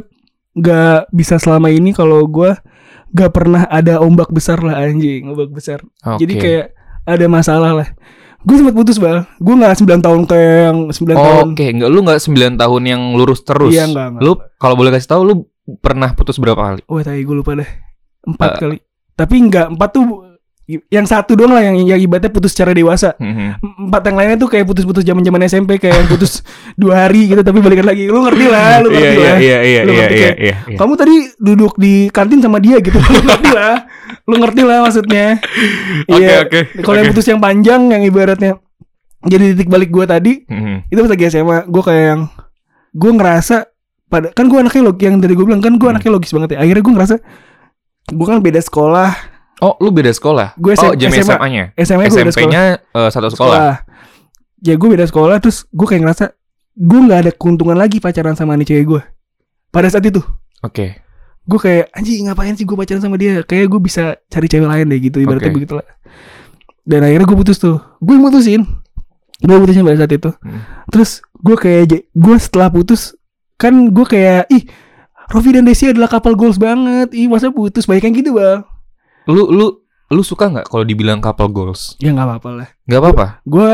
[0.59, 2.51] nggak bisa selama ini kalau gue
[3.15, 6.27] nggak pernah ada ombak besar lah anjing ombak besar Oke.
[6.27, 6.67] Jadi kayak
[7.07, 7.89] ada masalah lah.
[8.47, 9.27] Gue sempat putus bal.
[9.37, 11.45] Gue nggak 9 tahun kayak yang 9 tahun.
[11.51, 13.75] Oke, nggak lu nggak 9 tahun yang lurus terus.
[13.75, 14.23] Iya enggak enggak.
[14.23, 15.35] Lu kalau boleh kasih tahu lu
[15.83, 16.83] pernah putus berapa kali?
[16.87, 17.67] Wah tadi gue lupa deh.
[18.23, 18.59] Empat Eh.
[18.63, 18.77] kali.
[19.13, 20.05] Tapi enggak empat tuh
[20.67, 23.15] yang satu doang lah yang yang ibaratnya putus secara dewasa.
[23.17, 23.87] Mhm.
[23.87, 26.43] Empat yang lainnya tuh kayak putus-putus zaman zaman SMP kayak yang putus
[26.81, 28.11] dua hari gitu tapi balikan lagi.
[28.11, 29.39] Lu ngerti lah, lu ngerti iya lah.
[29.39, 30.31] iya iya iya iya iya.
[30.67, 30.77] iya.
[30.77, 32.99] Kamu tadi duduk di kantin sama dia gitu.
[33.15, 33.87] Lu ngerti lah.
[34.27, 35.27] Lu ngerti lah maksudnya.
[36.11, 36.43] Iya.
[36.43, 36.83] oke.
[36.83, 38.59] Kalau yang putus yang panjang yang ibaratnya
[39.23, 40.87] jadi titik balik gue tadi Mhm.
[40.87, 42.21] itu pas lagi SMA gue kayak yang
[42.91, 43.57] gue ngerasa
[44.07, 45.99] pada kan gue anaknya logis yang dari gue bilang kan gue Hmm.
[45.99, 47.15] anaknya logis banget ya akhirnya gue ngerasa
[48.07, 49.11] gue kan beda sekolah
[49.57, 50.53] Oh, lu beda sekolah?
[50.55, 51.23] Gue oh, SM- jam SMA.
[51.33, 51.65] SMA-nya.
[51.77, 53.59] SMA gue beda sekolah SMP-nya eh, satu sekolah.
[54.59, 56.25] ya gue beda sekolah terus gue kayak ngerasa
[56.75, 59.03] gue nggak ada keuntungan lagi pacaran sama nih cewek gue
[59.71, 60.21] pada saat itu
[60.61, 61.01] Oke.
[61.43, 64.87] gue kayak anjing ngapain sih gue pacaran sama dia kayak gue bisa cari cewek lain
[64.87, 65.57] deh gitu ibaratnya Oke.
[65.57, 65.87] begitu lah
[66.83, 68.65] dan akhirnya gue putus tuh gue mutusin
[69.39, 70.61] gue putusin pada saat itu Hmm.
[70.89, 73.13] terus gue kayak gue setelah putus
[73.57, 74.65] kan gue kayak ih
[75.27, 78.65] Rofi dan Desi adalah kapal goals banget ih masa putus banyak yang gitu bang
[79.27, 79.67] Lu lu
[80.07, 81.99] lu suka nggak kalau dibilang couple goals?
[81.99, 83.27] ya nggak apa-apa lah Nggak apa-apa.
[83.43, 83.71] gue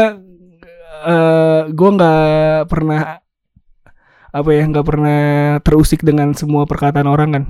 [1.03, 2.23] eh gue nggak
[2.67, 3.21] pernah
[4.33, 5.21] apa ya nggak pernah
[5.61, 7.45] terusik dengan semua perkataan orang kan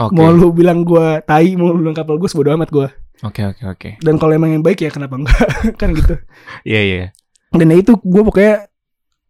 [0.00, 0.18] Oke.
[0.18, 2.88] mau lu bilang gue tai mau lu bilang kapal gue bodo amat gue
[3.22, 3.90] Oke oke oke.
[4.02, 5.38] dan kalau emang yang baik ya kenapa enggak
[5.80, 6.18] kan gitu
[6.66, 7.02] Iya iya.
[7.52, 8.66] dan ya itu gue pokoknya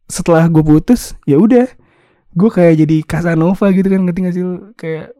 [0.07, 1.69] setelah gue putus ya udah
[2.33, 5.13] gue kayak jadi Casanova gitu kan ngerti gak sih kayak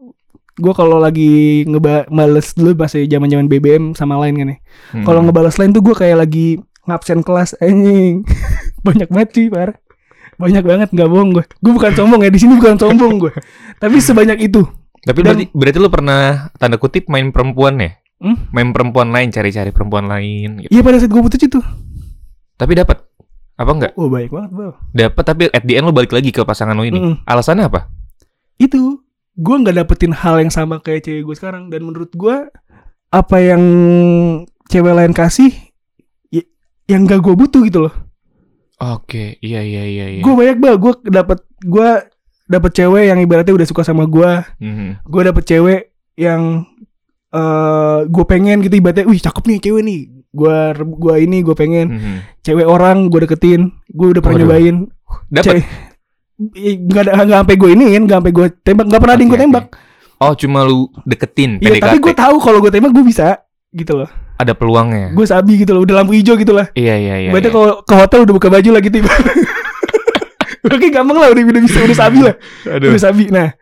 [0.55, 5.03] gue kalau lagi ngebales dulu masih zaman zaman BBM sama lain kan ya Hmm.
[5.03, 6.47] kalau ngebales lain tuh gue kayak lagi
[6.83, 8.21] ngabsen kelas anjing
[8.85, 9.75] banyak banget sih parah
[10.35, 13.33] banyak banget nggak bohong gue gue bukan sombong ya di sini bukan sombong gue
[13.77, 14.63] tapi sebanyak itu
[15.01, 16.21] Tapi dan- berarti berarti lu pernah
[16.53, 17.93] tanda kutip main perempuan ya?
[18.15, 18.47] Hmm?
[18.49, 20.71] Main perempuan lain, cari-cari perempuan lain gitu.
[20.71, 21.59] iya pada saat gue putus itu
[22.53, 23.05] Tapi dapat
[23.53, 23.91] apa enggak?
[23.93, 26.83] oh baik banget bro Dapat tapi at the end lu balik lagi ke pasangan lu
[26.83, 26.97] ini.
[26.97, 27.15] Mm-mm.
[27.21, 27.91] Alasannya apa?
[28.55, 29.03] itu
[29.35, 32.47] gue nggak dapetin hal yang sama kayak cewek gue sekarang dan menurut gue
[33.09, 33.63] apa yang
[34.65, 35.51] cewek lain kasih
[36.29, 36.47] y-
[36.85, 37.95] yang gak gue butuh gitu loh
[38.77, 40.21] Oke, iya iya iya iya.
[40.21, 41.89] gue banyak banget gue dapet gue
[42.45, 44.87] dapet cewek yang ibaratnya udah suka sama gue Mhm.
[45.01, 45.81] gue dapet cewek
[46.15, 46.67] yang
[47.29, 50.55] eh gue pengen gitu ibaratnya wih cakep nih cewek nih gue
[50.93, 52.15] gua ini gue pengen Mhm.
[52.41, 54.47] cewek orang gue deketin gue udah pernah Waduh.
[54.51, 54.75] nyobain.
[55.37, 55.67] Cewek- Ih,
[56.37, 59.31] nggak ada nggak sampai gue ini kan nggak sampai gue tembak nggak pernah ada yang
[59.31, 59.67] gue tembak
[60.15, 61.83] Oh, cuma lu deketin Iya PDKT.
[61.83, 65.11] tapi gue tahu kalau gue tembak gue bisa gitu loh Ada peluangnya.
[65.11, 67.29] gue sabi gitu loh udah lampu hijau gitu lah Iya iya iya.
[67.29, 67.53] Berarti iya.
[67.53, 69.11] kalau ke hotel udah buka baju lagi tiba
[70.65, 72.89] Oke gampang lah udah, udah bisa udah sabi lah Aduh.
[72.89, 73.53] udah sabi nah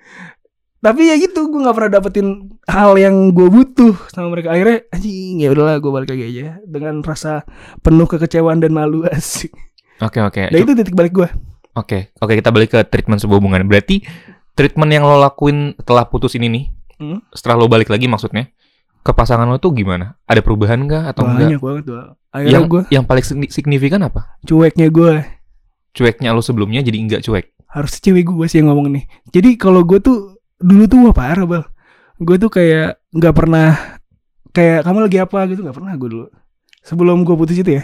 [0.78, 2.28] tapi ya gitu gue nggak pernah dapetin
[2.64, 7.00] hal yang gue butuh sama mereka akhirnya anjing ya udahlah gue balik lagi aja dengan
[7.00, 7.48] rasa
[7.80, 9.56] penuh kekecewaan dan malu asik
[9.98, 10.44] Oke oke.
[10.44, 11.28] nah itu titik balik gue
[11.74, 13.64] Oke, oke kita balik ke treatment sebuah hubungan.
[13.64, 14.06] Berarti
[14.54, 17.20] treatment yang lo lakuin setelah putus ini nih, Hmm.
[17.30, 18.54] setelah lo balik lagi maksudnya,
[19.00, 20.16] ke pasangan lo tuh gimana?
[20.24, 21.50] Ada perubahan nggak atau enggak?
[21.50, 21.96] banyak banget tuh
[22.30, 24.38] akhirnya Yang gue yang paling signi- signifikan apa?
[24.42, 25.26] cueknya gue
[25.92, 27.46] Cueknya lo sebelumnya jadi enggak cuek.
[27.68, 31.42] harus cewek gue sih yang ngomong nih jadi kalau gue tuh dulu tuh wah parah
[31.44, 31.66] bal
[32.16, 33.74] gue tuh kayak nggak pernah
[34.52, 36.26] kayak kamu lagi apa gitu nggak pernah gue dulu
[36.80, 37.84] sebelum gue putus itu ya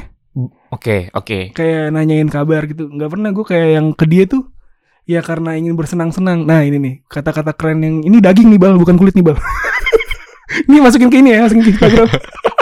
[0.69, 1.51] Oke, oke.
[1.57, 2.87] kayak nanyain kabar gitu.
[2.87, 4.47] Nggak pernah gue kayak yang ke dia tuh
[5.09, 6.45] ya karena ingin bersenang-senang.
[6.45, 9.37] Nah ini nih kata-kata keren yang ini daging nih bal bukan kulit nih bal.
[10.49, 12.09] Ini masukin ke ini ya masukin ke Instagram.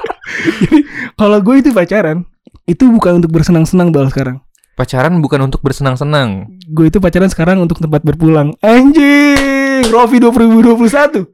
[0.61, 0.79] Jadi
[1.15, 2.27] kalau gue itu pacaran
[2.67, 4.43] itu bukan untuk bersenang-senang bal sekarang.
[4.77, 6.45] Pacaran bukan untuk bersenang-senang.
[6.67, 8.53] gue itu pacaran sekarang untuk tempat berpulang.
[8.61, 11.25] Anjing Rofi 2021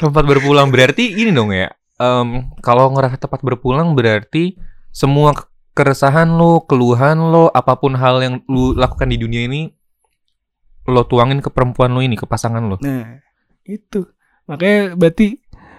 [0.00, 1.70] Tempat berpulang berarti ini dong ya.
[2.02, 4.58] Em, kalau ngerasa tempat berpulang berarti
[4.90, 9.70] semua ke- keresahan lo, keluhan lo, apa pun hal yang lo lakukan di dunia ini
[10.84, 12.76] lo tuangin ke perempuan lo ini, ke pasangan lo.
[12.82, 13.22] Nah,
[13.62, 14.02] itu.
[14.44, 15.38] Makanya berarti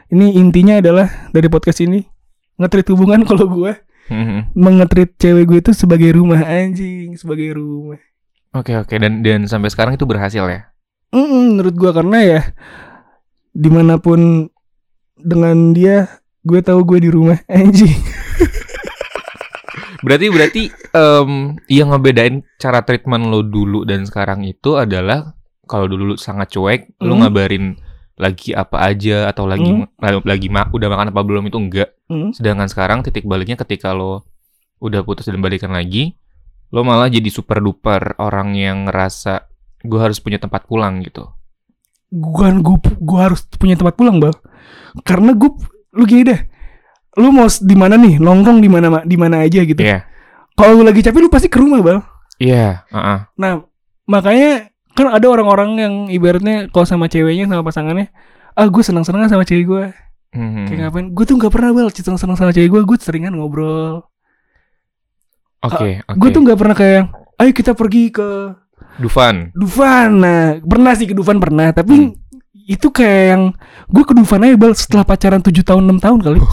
[0.10, 2.00] ini intinya adalah dari podcast ini
[2.56, 4.52] ngetrit hubungan kalau gue Mhm.
[4.54, 8.00] mengetrit cewek gue itu sebagai rumah anjing, sebagai rumah.
[8.52, 10.70] Oke oke dan dan sampai sekarang itu berhasil ya.
[11.10, 12.42] Mm, menurut gue karena ya
[13.50, 14.52] di mana pun
[15.24, 17.96] dengan dia gue tahu gue di rumah anjing.
[20.04, 25.32] Berarti berarti em yang ngebedain cara treatment lo dulu dan sekarang itu adalah
[25.64, 27.22] kalau dulu lu sangat cuek, lo Hmm.
[27.24, 27.66] ngabarin
[28.14, 29.64] lagi apa aja atau lagi
[29.98, 31.90] la- lagi ma udah makan apa belum itu enggak.
[32.12, 32.30] Mm.
[32.36, 34.28] Sedangkan sekarang titik baliknya ketika lo
[34.84, 36.14] udah putus dan balikan lagi,
[36.70, 39.48] lo malah jadi super duper orang yang ngerasa
[39.82, 41.32] gue harus punya tempat pulang gitu.
[42.14, 44.34] Gue gue gue harus punya tempat pulang bal.
[45.02, 45.50] Karena gue
[45.98, 46.40] lu gini deh.
[47.18, 48.22] Lu mau di mana nih?
[48.22, 49.82] Nongkrong di mana ma- di mana aja gitu.
[49.82, 50.06] Iya.
[50.54, 52.06] Kalau lu lagi capek lu pasti ke rumah bal.
[52.38, 53.20] Iya, heeh.
[53.38, 53.52] Nah,
[54.06, 58.14] makanya kan ada orang-orang yang ibaratnya kalau sama ceweknya sama pasangannya,
[58.54, 59.86] ah gue senang-senang sama cewek gue.
[60.34, 60.66] Mhm.
[60.70, 61.08] Kayak ngapain?
[61.14, 62.82] Gue tuh nggak pernah bal senang-senang sama cewek gue.
[62.86, 64.06] Gue seringan ngobrol.
[65.64, 66.18] Oke, oke.
[66.20, 67.04] Gue tuh nggak pernah kayak,
[67.40, 68.28] ayo kita pergi ke
[68.96, 69.50] Dufan.
[69.54, 70.10] Dufan.
[70.18, 72.14] Nah, pernah sih ke Dufan pernah, tapi Hmm.
[72.64, 73.44] itu kayak yang
[73.88, 76.40] gue ke Dufan aja bal setelah pacaran 7 tahun 6 tahun kali.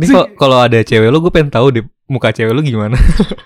[0.00, 0.16] Ini Sih.
[0.34, 2.96] kalau ada cewek lo, gue pengen tahu deh muka cewek lo gimana.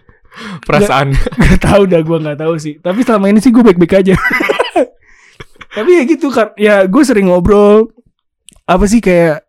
[0.66, 1.14] Perasaan.
[1.14, 2.78] Gak tahu dah gue nggak tahu sih.
[2.78, 4.14] Tapi selama ini sih gue baik-baik aja.
[5.74, 6.54] Tapi ya gitu kan.
[6.54, 7.90] Ya gue sering ngobrol.
[8.66, 9.42] Apa sih kayak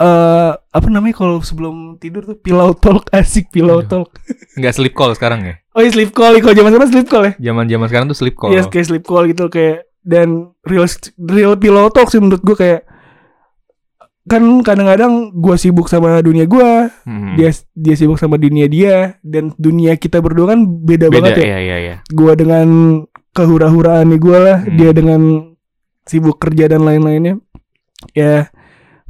[0.00, 4.06] eh apa namanya kalau sebelum tidur tuh pillow talk asik pillow Aduh.
[4.06, 4.10] talk.
[4.58, 5.54] Nggak sleep call sekarang ya?
[5.70, 6.34] Oh iya sleep call.
[6.38, 7.32] Kalau zaman sekarang sleep call ya.
[7.38, 8.50] Zaman zaman sekarang tuh sleep call.
[8.50, 10.88] Iya kayak sleep call gitu kayak dan real
[11.20, 12.80] real pillow talk sih menurut gue kayak
[14.26, 16.70] kan kadang-kadang gue sibuk sama dunia gue,
[17.08, 17.34] Mhm.
[17.34, 21.46] dia dia sibuk sama dunia dia dan dunia kita berdua kan beda, Beda banget ya.
[21.46, 21.94] ya, ya, ya.
[22.12, 22.68] gua dengan
[23.32, 24.76] kehura-huraan gue lah Hmm.
[24.76, 25.20] dia dengan
[26.04, 27.38] sibuk kerja dan lain-lainnya
[28.12, 28.50] ya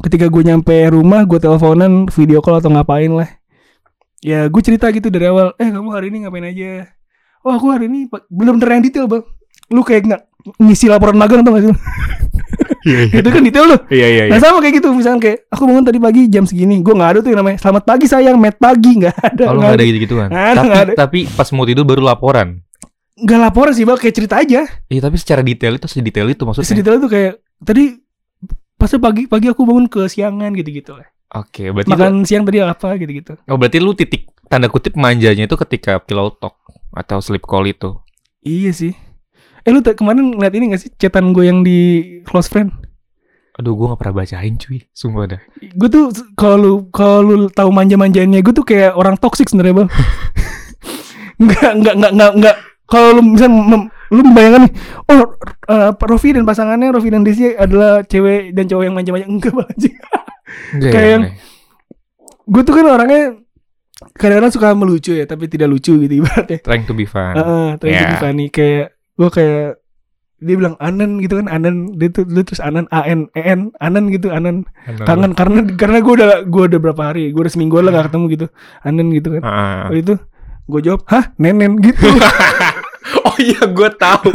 [0.00, 3.28] ketika gue nyampe rumah gue teleponan video call atau ngapain lah
[4.20, 5.56] ya gue cerita gitu dari awal.
[5.56, 6.88] Eh kamu hari ini ngapain aja?
[7.40, 9.24] Oh aku hari ini belum bener yang detail bang.
[9.72, 10.22] Lu kayak nggak
[10.60, 11.74] ngisi laporan magang atau gak sih?
[12.80, 14.88] Iya, itu kan detail loh Iya, iya, nah sama kayak gitu.
[14.96, 16.80] Misalnya kayak aku bangun tadi pagi jam segini.
[16.80, 18.36] Gue nggak ada tuh yang namanya selamat pagi sayang.
[18.40, 19.44] Met pagi nggak ada.
[19.52, 20.28] Kalau nggak ada gitu-gitu kan.
[20.32, 20.92] Tapi ada.
[20.96, 22.64] tapi pas mau tidur baru laporan.
[23.20, 24.00] nggak laporan sih bang.
[24.00, 24.60] Kayak cerita aja.
[24.88, 26.68] Iya, tapi secara detail itu sedetail itu maksudnya.
[26.72, 27.84] sedetail itu kayak tadi
[28.80, 30.96] pas pagi pagi aku bangun ke siangan gitu-gitu.
[30.96, 31.08] lah.
[31.30, 33.38] Oke, berarti lu- Makan siang tadi apa gitu-gitu.
[33.46, 36.58] oh berarti lu titik tanda kutip manjanya itu ketika pillow talk
[36.90, 37.94] atau sleep call itu.
[38.42, 38.92] Iya sih.
[39.62, 42.74] Eh lu kemarin ngeliat ini gak sih chatan gue yang di close friend?
[43.60, 45.40] Aduh, gua nggak pernah bacain cuy, sumpah dah.
[45.76, 49.90] Gue tuh kalau lu kalau lu tahu manja-manjanya gue tuh kayak orang toksik sebenarnya bang.
[51.40, 52.56] Enggak enggak enggak enggak enggak
[52.90, 54.72] kalau lu mem- lu membayangkan nih,
[55.06, 55.38] oh
[55.70, 59.68] eh, Rofi dan pasangannya Rofi dan Desi adalah cewek dan cowok yang manja-manja enggak bang
[60.50, 60.74] anjing.
[60.76, 61.36] Enggak Kayak ya, yang- enggak.
[62.46, 63.22] Gue tuh kan orangnya
[64.12, 66.58] kadang-kadang suka melucu ya, tapi tidak lucu gitu ibaratnya.
[66.60, 67.32] trying to be fun.
[67.32, 69.68] Heeh, trying to be funny kayak gue kayak
[70.40, 73.76] dia bilang Anan gitu kan Anan dia tuh dia terus Anan A N E N
[73.76, 74.64] Anan gitu Anan
[75.04, 78.24] kangen karena karena gue udah gue udah berapa hari gue udah seminggu lah gak ketemu
[78.30, 78.46] gitu
[78.80, 79.42] Anan gitu kan.
[79.86, 80.14] Waktu itu
[80.64, 82.00] gue jawab hah nenen gitu
[83.28, 84.30] oh iya, gue tahu.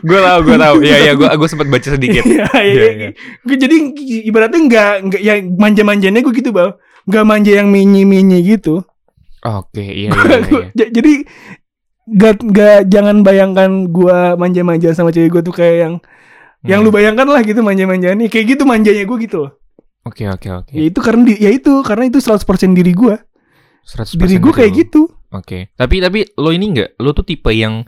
[0.00, 0.76] gue tahu, gue tahu.
[0.80, 2.22] Iya, iya, gue gue sempat baca sedikit.
[2.22, 3.08] Iya, iya, iya.
[3.42, 3.76] Gue jadi
[4.24, 6.72] ibaratnya nggak nggak yang manja-manjanya gue gitu bang,
[7.04, 8.84] nggak manja yang mini-mini gitu.
[9.40, 10.86] Oke, iya, iya, iya, Gua- iya.
[10.90, 11.12] jadi
[12.08, 15.94] gak, gak jangan bayangkan gue manja-manja sama cewek gue tuh kayak yang
[16.64, 16.98] yang lu Hmm.
[16.98, 19.52] bayangkan lah gitu manja-manjanya kayak gitu manjanya gue gitu loh.
[20.02, 20.72] Oke, oke, oke.
[20.72, 23.14] Ya itu karena di, ya itu karena itu 100% diri gue.
[23.84, 25.06] 100% Diri gue kayak gitu.
[25.30, 25.70] Oke.
[25.72, 27.84] Tapi tapi lo ini enggak, lo tuh tipe yang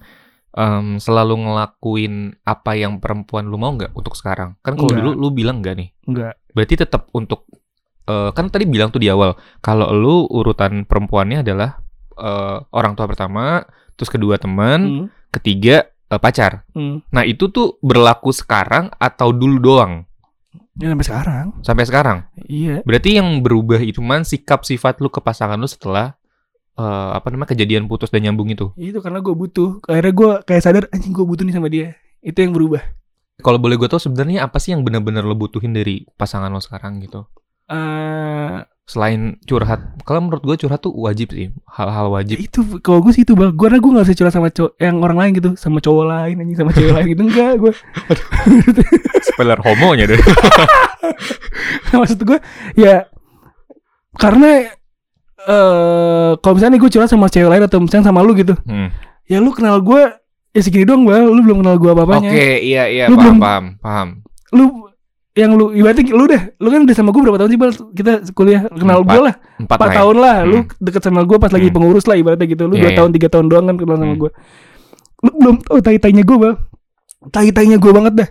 [0.53, 4.57] em, selalu ngelakuin apa yang perempuan lu mau nggak untuk sekarang?
[4.61, 5.89] Kan kalau dulu lu bilang enggak nih.
[6.05, 6.35] Enggak.
[6.51, 7.47] Berarti tetap untuk
[8.05, 11.79] eh, kan tadi bilang tuh di awal kalau lu urutan perempuannya adalah
[12.17, 13.63] eh, orang tua pertama,
[13.95, 16.67] terus kedua teman, Hmm, ketiga eh, pacar.
[16.75, 17.09] hmm.
[17.09, 19.95] Nah, itu tuh berlaku sekarang atau dulu doang
[20.75, 21.47] Ya sampai sekarang.
[21.61, 22.19] sampai sekarang?
[22.41, 22.81] Iya.
[22.83, 26.17] Berarti yang berubah itu man sikap sifat lu ke pasangan lu setelah
[26.81, 28.73] eh, apa namanya kejadian putus dan nyambung itu.
[28.81, 29.85] Itu karena gue butuh.
[29.85, 31.93] Akhirnya gue kayak sadar anjing gue butuh nih sama dia.
[32.25, 32.81] Itu yang berubah.
[33.40, 37.01] Kalau boleh gue tahu sebenarnya apa sih yang benar-benar lo butuhin dari pasangan lo sekarang
[37.05, 37.29] gitu?
[37.69, 42.43] eh Selain curhat, kalau menurut gue curhat tuh wajib sih, hal-hal wajib.
[42.43, 45.14] itu kalau gue sih itu bang gue gue gak bisa curhat sama cowok yang orang
[45.14, 47.73] lain gitu sama cowok lain anjing sama cewek lain gitu enggak gue
[49.31, 50.19] Spoiler homonya deh.
[51.95, 52.43] maksud gue
[52.75, 53.07] ya
[54.19, 54.75] karena
[55.42, 58.92] eh kalau misalnya gue curhat sama cewek lain atau misalnya sama lu gitu Hmm.
[59.24, 60.03] ya lu kenal gue
[60.50, 63.24] ya segini doang bang lu belum kenal gue apa Oke, apanya iya iya Lu paham,
[63.26, 64.09] belum- paham paham.
[64.50, 64.64] lu
[65.33, 68.12] yang lu ibaratnya lu deh lu kan udah sama gue berapa tahun sih bang kita
[68.33, 69.96] kuliah kenal gue lah Empat, empat ya.
[69.96, 70.68] tahun lah lu Hmm.
[70.76, 71.74] deket sama gue pas lagi Hmm.
[71.74, 72.98] pengurus lah ibaratnya gitu lu Iya, dua iya.
[72.98, 74.18] tahun tiga tahun doang kan kenal sama Hmm.
[74.18, 74.31] gue
[75.20, 76.57] lu belum tahu tai tainya gue bang
[77.29, 78.31] tai tainya gue banget dah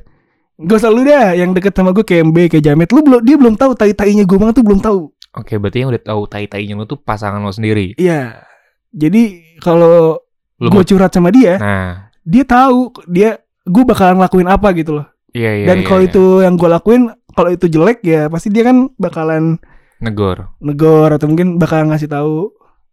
[0.60, 3.39] Gak usah lu dah yang deket sama gue kayak MB kayak Jamet lu belum dia
[3.39, 5.00] belum tahu tai tainya gue banget tuh belum tahu
[5.32, 7.94] Oke, berarti yang udah tahu tai-tainya lo tuh pasangan lo sendiri.
[7.96, 8.44] iya
[8.89, 9.22] jadi
[9.60, 10.18] kalau
[10.58, 15.06] gue mau- curhat sama dia Nah, dia tahu dia gue bakalan ngelakuin apa gitu loh
[15.30, 15.65] iya iya.
[15.68, 16.10] dan iya, kalau iya.
[16.10, 19.62] itu yang gue lakuin kalau itu jelek ya pasti dia kan bakalan
[20.00, 20.50] negor.
[20.58, 22.50] negor atau mungkin bakalan ngasih tahu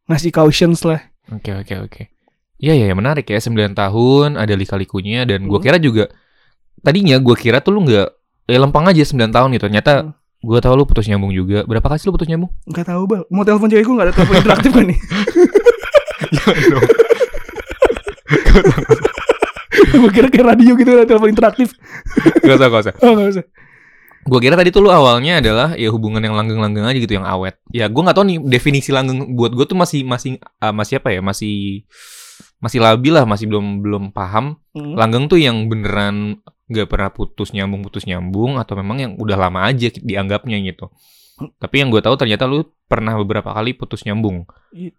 [0.07, 2.03] ngasih cautions lah Oke oke oke.
[2.57, 5.65] Iya iya menarik ya 9 tahun ada lika-likunya dan gua Hmm.
[5.65, 6.05] kira juga
[6.79, 8.09] tadinya gua kira tuh lu nggak
[8.47, 9.65] ya lempang aja 9 tahun gitu.
[9.67, 10.13] Ternyata Hmm.
[10.47, 11.67] Gua tahu lu putus nyambung juga.
[11.67, 12.55] Berapa kali sih lu putus nyambung?
[12.71, 14.99] Nggak tahu bal mau telepon cewek gue nggak ada telepon interaktif kan nih
[19.97, 21.69] gue kira kayak radio gitu ada telepon interaktif
[22.43, 22.95] Gak usah gak usah.
[23.05, 23.45] oh nggak usah
[24.27, 27.63] Gua kira tadi tuh lu awalnya adalah ya hubungan yang langgeng-langgeng aja gitu yang awet.
[27.71, 31.15] Ya gua nggak tahu nih definisi langgeng buat gua tuh masih masih ah, masih apa
[31.15, 31.23] ya?
[31.23, 31.87] Masih
[32.59, 34.59] masih labil lah, masih belum belum paham.
[34.75, 34.99] Hmm.
[34.99, 39.67] Langgeng tuh yang beneran nggak pernah putus nyambung putus nyambung atau memang yang udah lama
[39.67, 40.91] aja dianggapnya gitu.
[41.37, 44.49] Tapi yang gue tahu ternyata lu pernah beberapa kali putus nyambung.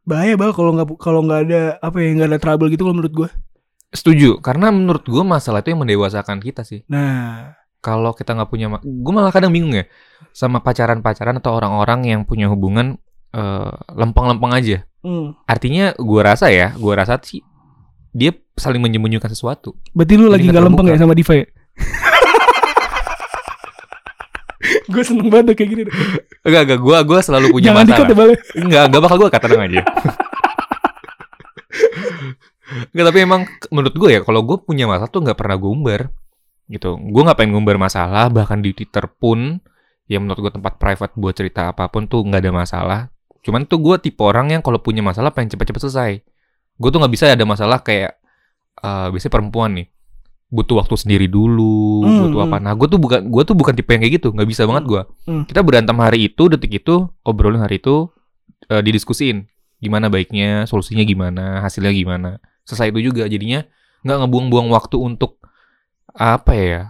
[0.06, 3.13] Bahaya bal kalau nggak kalau nggak ada apa ya nggak ada trouble gitu kalau menurut
[3.13, 3.30] gue
[3.88, 6.84] Setuju, karena menurut gue masalah itu yang mendewasakan kita sih.
[6.91, 9.88] nah Kalau kita nggak punya, gue malah kadang bingung ya
[10.36, 12.99] sama pacaran-pacaran atau orang-orang yang punya hubungan
[13.32, 14.77] eh, lempeng-lempeng aja.
[15.08, 15.39] hmm.
[15.47, 17.39] Artinya gue rasa ya, gue rasa sih
[18.12, 19.77] dia saling menyembunyikan sesuatu.
[19.93, 21.45] berarti lu Jadi lagi nggak lempeng ya sama Diva ya
[24.92, 25.84] gue seneng banget kayak gini.
[26.44, 28.08] Enggak, enggak, gue gua selalu punya jangan masalah.
[28.08, 29.84] ya bal Enggak, enggak bakal gue kata aja.
[32.92, 36.12] Enggak, tapi emang menurut gue ya, kalau gue punya masalah tuh nggak pernah gue umbar.
[36.68, 37.00] Gitu.
[37.00, 39.63] Gue nggak pengen ngumbar masalah, bahkan di Twitter pun,
[40.10, 43.08] ya menurut gue tempat private buat cerita apa pun tuh nggak ada masalah.
[43.40, 46.12] Cuman tuh gue tipe orang yang kalau punya masalah pengen cepet-cepet selesai.
[46.76, 48.20] Gue tuh nggak bisa ada masalah kayak,
[48.84, 49.88] eh biasanya perempuan nih,
[50.47, 52.57] butuh waktu sendiri dulu, Hmm, butuh apa.
[52.57, 52.65] hmm.
[52.65, 55.01] Nah, gue tuh bukan, gue tuh bukan tipe yang kayak gitu, nggak bisa banget gue.
[55.27, 55.43] Hmm.
[55.43, 58.07] Kita berantem hari itu, detik itu, obrolin hari itu,
[58.71, 59.43] eh, didiskusiin
[59.77, 62.41] gimana baiknya, solusinya gimana, hasilnya gimana.
[62.63, 63.63] Selesai itu juga jadinya
[64.07, 65.43] nggak ngebuang-buang waktu untuk
[66.15, 66.81] apa ya?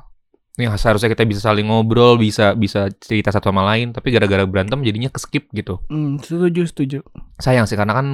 [0.57, 4.81] Yang seharusnya kita bisa saling ngobrol, bisa bisa cerita satu sama lain, tapi gara-gara berantem
[4.81, 5.81] jadinya keskip gitu.
[5.85, 6.99] hmm, setuju setuju
[7.37, 8.07] Sayang sih karena kan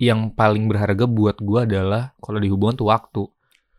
[0.00, 3.22] yang paling berharga buat gua adalah kalau di hubungan tuh waktu.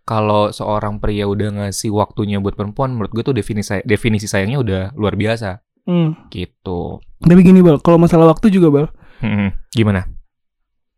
[0.02, 4.82] Kalau seorang pria udah ngasih waktunya buat perempuan, menurut gue tuh definisi definisi sayangnya udah
[4.94, 6.30] luar biasa hmm.
[6.30, 6.98] gitu.
[7.22, 8.88] tapi gini bal kalau masalah waktu juga bal
[9.22, 10.10] Hmm, Gimana?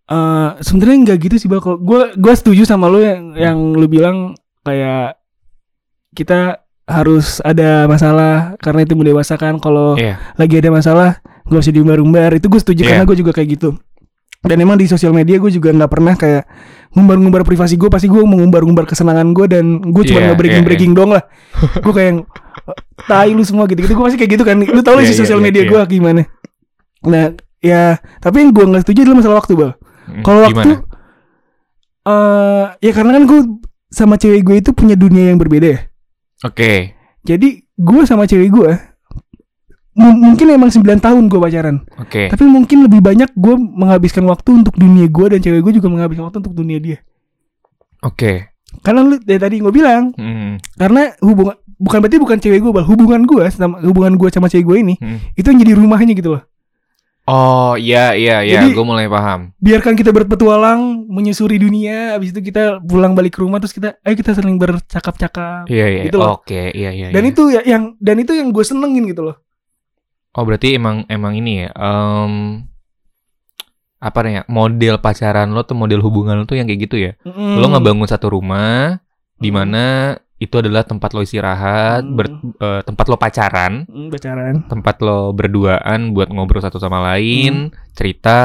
[0.03, 3.87] eh sebenarnya nggak gitu sih bal kalau gue gue setuju sama lo yang yang lu
[3.87, 5.19] bilang kayak
[6.11, 10.19] kita harus ada masalah karena itu mendewasakan kalau Iya.
[10.35, 11.09] lagi ada masalah
[11.43, 12.89] gak usah diumbar-umbar itu gue setuju Iya.
[12.89, 13.69] karena gue juga kayak gitu
[14.43, 16.43] dan emang di sosial media gue juga nggak pernah kayak
[16.93, 20.93] ngumbar-ngumbar privasi gue pasti gue mengumbar-ngumbar kesenangan gue dan gue cuma Iya, nge-breaking iya, breaking
[20.93, 21.23] dong lah.
[21.81, 22.19] Gue kayak yang,
[23.09, 24.59] tai lu semua gitu gitu gue pasti kayak gitu kan.
[24.61, 25.69] Lu tau lah Iya, sih iya, sosial iya, media iya.
[25.71, 26.21] gue gimana.
[27.07, 27.25] Nah
[27.63, 27.83] ya
[28.19, 29.71] tapi yang gue nggak setuju adalah masalah waktu bal.
[30.03, 30.69] Hmm, kalau waktu
[32.03, 33.39] eh ya karena kan gue
[33.87, 35.79] sama cewek gue itu punya dunia yang berbeda ya.
[36.43, 36.91] Oke.
[37.23, 38.71] jadi gue sama cewek gue
[39.93, 42.27] mu- mungkin emang 9 tahun gue pacaran Oke.
[42.27, 46.27] Tapi mungkin lebih banyak gue menghabiskan waktu untuk dunia gue dan cewek gue juga menghabiskan
[46.27, 46.97] waktu untuk dunia dia.
[48.01, 48.51] Oke.
[48.81, 50.57] Karena lu dari tadi gue bilang, Hmm.
[50.75, 54.77] karena hubungan bukan berarti bukan cewek gue, hubungan gue sama hubungan gue sama cewek gue
[54.81, 55.21] ini Hmm.
[55.33, 56.43] itu yang jadi rumahnya gitu loh.
[57.23, 59.55] Oh iya iya iya, gue mulai paham.
[59.55, 64.11] Biarkan kita berpetualang, menyusuri dunia, habis itu kita pulang balik ke rumah terus kita, ayo
[64.11, 65.63] kita saling bercakap-cakap.
[65.65, 66.01] Iya iya.
[66.03, 66.35] Gitu loh.
[66.35, 67.15] Oke iya iya.
[67.15, 67.31] Dan iya.
[67.31, 69.39] itu ya yang dan itu yang gue senengin gitu loh.
[70.33, 71.69] Oh berarti emang emang ini ya.
[71.73, 72.65] em,
[74.03, 74.41] apa nih ya?
[74.49, 77.11] Model pacaran lo tuh model hubungan lo tuh yang kayak gitu ya.
[77.23, 77.61] Mm.
[77.61, 78.99] Lo ngebangun satu rumah
[79.37, 79.55] di Mm.
[79.55, 79.85] mana
[80.35, 82.15] itu adalah tempat lo istirahat, Hmm.
[82.19, 84.55] ber- eh, tempat lo pacaran, Mm, pacaran.
[84.67, 87.75] tempat lo berduaan buat ngobrol satu sama lain, Hmm.
[87.95, 88.37] cerita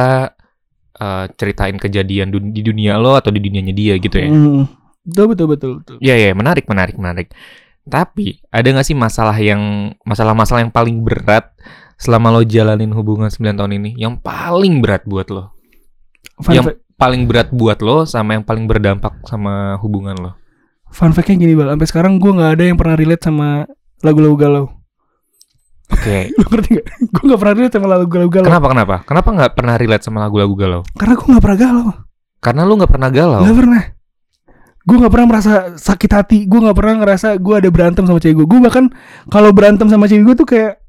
[0.94, 4.26] eh, ceritain kejadian dun- di dunia lo atau di dunianya dia gitu ya.
[4.28, 4.62] Mm.
[5.06, 5.70] Betul betul betul.
[5.78, 5.96] betul.
[6.02, 7.30] Iya iya menarik menarik menarik.
[7.88, 11.50] Tapi ada nggak sih masalah yang masalah-masalah yang paling berat
[11.98, 13.90] selama lo jalanin hubungan 9 tahun ini?
[13.98, 15.50] Yang paling berat buat lo?
[16.44, 20.32] Fun, Yang- fact, Paling berat buat lo sama yang paling berdampak sama hubungan lo?
[20.88, 23.68] fun fact-nya gini bal, sampai sekarang gue nggak ada yang pernah relate sama
[24.02, 24.66] lagu-lagu galau.
[25.94, 26.28] Oke.
[26.40, 26.86] Lu ngerti gak?
[27.12, 28.96] gue gak pernah relate sama lagu-lagu galau Kenapa kenapa?
[29.08, 30.80] Kenapa nggak pernah relate sama lagu-lagu galau?
[30.96, 31.86] Karena gue gak pernah galau
[32.38, 33.42] Karena lo nggak pernah galau.
[33.46, 33.82] Gak pernah
[34.88, 38.40] Gue gak pernah merasa sakit hati Gue gak pernah ngerasa gue ada berantem sama cewek
[38.40, 38.88] gue Gue bahkan
[39.28, 40.80] kalau berantem sama cewek gue tuh kayak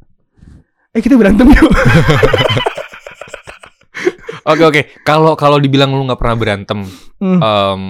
[0.89, 1.67] Eh kita berantem yuk
[4.47, 4.81] Oke oke.
[5.03, 6.79] Kalau kalau dibilang lo nggak pernah berantem,
[7.19, 7.37] Hmm.
[7.37, 7.81] em,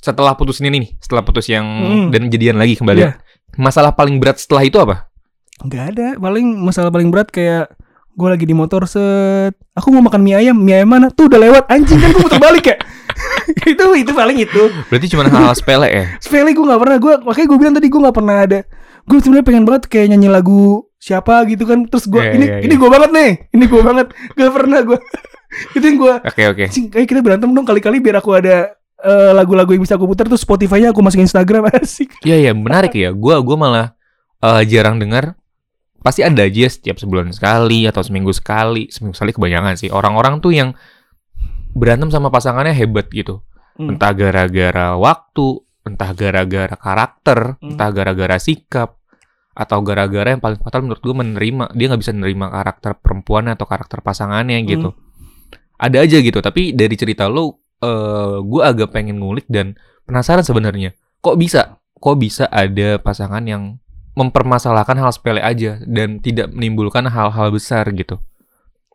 [0.00, 2.08] setelah putus ini nih, setelah putus yang Hmm.
[2.10, 3.20] dan jadian lagi kembali, Iya.
[3.54, 5.06] masalah paling berat setelah itu apa?
[5.58, 7.66] Gak ada Paling masalah paling berat kayak
[8.14, 11.10] Gue lagi di motor set Aku mau makan mie ayam Mie ayam mana?
[11.10, 12.76] Tuh udah lewat Anjing kan gue muter balik ya
[13.72, 16.04] Itu itu paling itu Berarti cuma hal-hal sepele ya?
[16.24, 18.60] Sepele gue gak pernah gue Makanya gue bilang tadi gue gak pernah ada
[19.08, 22.56] Gue sebenarnya pengen banget kayak nyanyi lagu Siapa gitu kan Terus gue Iya, Ini iya,
[22.64, 22.80] ini iya.
[22.80, 24.98] gue banget nih Ini gue banget Gak pernah gue
[25.76, 26.64] Itu yang gue Oke oke.
[26.68, 30.26] Cing, kayak kita berantem dong kali-kali biar aku ada eh, lagu-lagu yang bisa aku putar
[30.26, 32.18] terus Spotify-nya aku masukin Instagram asik.
[32.26, 33.14] Iya iya menarik ya.
[33.14, 33.86] Gua gua malah
[34.42, 35.38] eh, jarang dengar.
[35.98, 38.86] Pasti ada aja setiap sebulan sekali atau seminggu sekali.
[38.90, 39.90] Seminggu sekali kebanyakan sih.
[39.90, 40.74] Orang-orang tuh yang
[41.78, 43.40] berantem sama pasangannya hebat gitu.
[43.78, 43.94] Hmm.
[43.94, 47.78] Entah gara-gara waktu, entah gara-gara karakter, Hmm.
[47.78, 48.98] entah gara-gara sikap,
[49.58, 53.66] atau gara-gara yang paling fatal menurut gue menerima dia nggak bisa menerima karakter perempuannya atau
[53.66, 54.94] karakter pasangannya gitu.
[55.78, 56.38] Ada aja gitu.
[56.38, 59.74] Tapi dari cerita lo, eh gue agak pengen ngulik dan
[60.06, 60.94] penasaran sebenarnya.
[61.22, 61.82] Kok bisa?
[61.98, 63.82] Kok bisa ada pasangan yang
[64.14, 68.18] mempermasalahkan hal sepele aja dan tidak menimbulkan hal-hal besar gitu?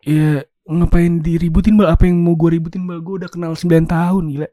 [0.04, 1.88] Iya, ngapain diributin Mbak?
[1.94, 2.98] Apa yang mau gue ributin Mbak?
[3.04, 4.48] Gue udah kenal 9 tahun gila.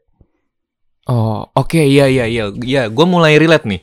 [1.10, 2.82] Oh, oke, iya, iya, iya, iya.
[2.86, 3.80] Gue mulai relate nih.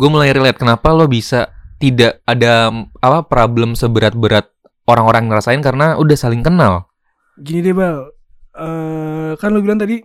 [0.00, 0.56] Gue mulai relate.
[0.56, 2.72] Kenapa lo bisa tidak ada
[3.04, 4.48] apa problem seberat-berat
[4.88, 6.88] orang-orang ngerasain karena udah saling kenal.
[7.36, 8.08] Gini deh Bal.
[8.56, 10.00] Eh kan lu bilang tadi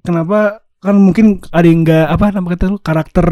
[0.00, 3.28] kenapa kan mungkin ada yang enggak apa nama kata lu karakter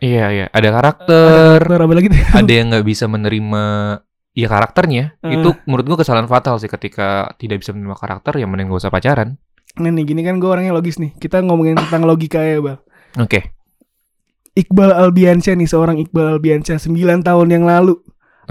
[0.00, 0.46] Iya, iya.
[0.48, 3.64] Ada karakter, karakter apa lagi ada yang nggak bisa menerima
[4.34, 5.18] ya karakternya.
[5.22, 5.40] Eh.
[5.40, 8.92] Itu menurut gue kesalahan fatal sih ketika tidak bisa menerima karakter ya mending gak usah
[8.92, 9.38] pacaran.
[9.78, 11.14] Nah nih gini kan gue orangnya logis nih.
[11.18, 12.78] Kita ngomongin tentang logika ya Bal.
[13.18, 13.54] Oke.
[14.58, 17.94] Iqbal Albiansyah nih seorang Iqbal Albiansyah 9 tahun yang lalu.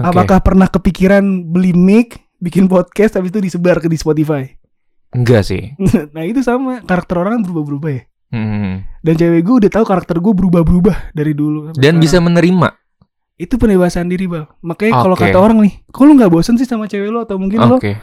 [0.00, 4.48] Apakah pernah kepikiran beli mic, bikin podcast habis itu disebar ke di Spotify?
[5.10, 5.74] enggak sih?
[6.14, 8.02] nah itu sama karakter orang kan berubah-berubah ya.
[8.30, 8.86] Hmm.
[9.02, 11.74] Dan cewek gue udah tahu karakter gue berubah-berubah dari dulu.
[11.74, 11.98] Dan sekarang.
[11.98, 12.68] bisa menerima.
[13.40, 14.44] Itu pendewasaan diri bal.
[14.60, 15.24] Makanya kalau Oke.
[15.24, 17.96] kata orang nih, kok lu nggak bosen sih sama cewek lo atau mungkin lo Oke.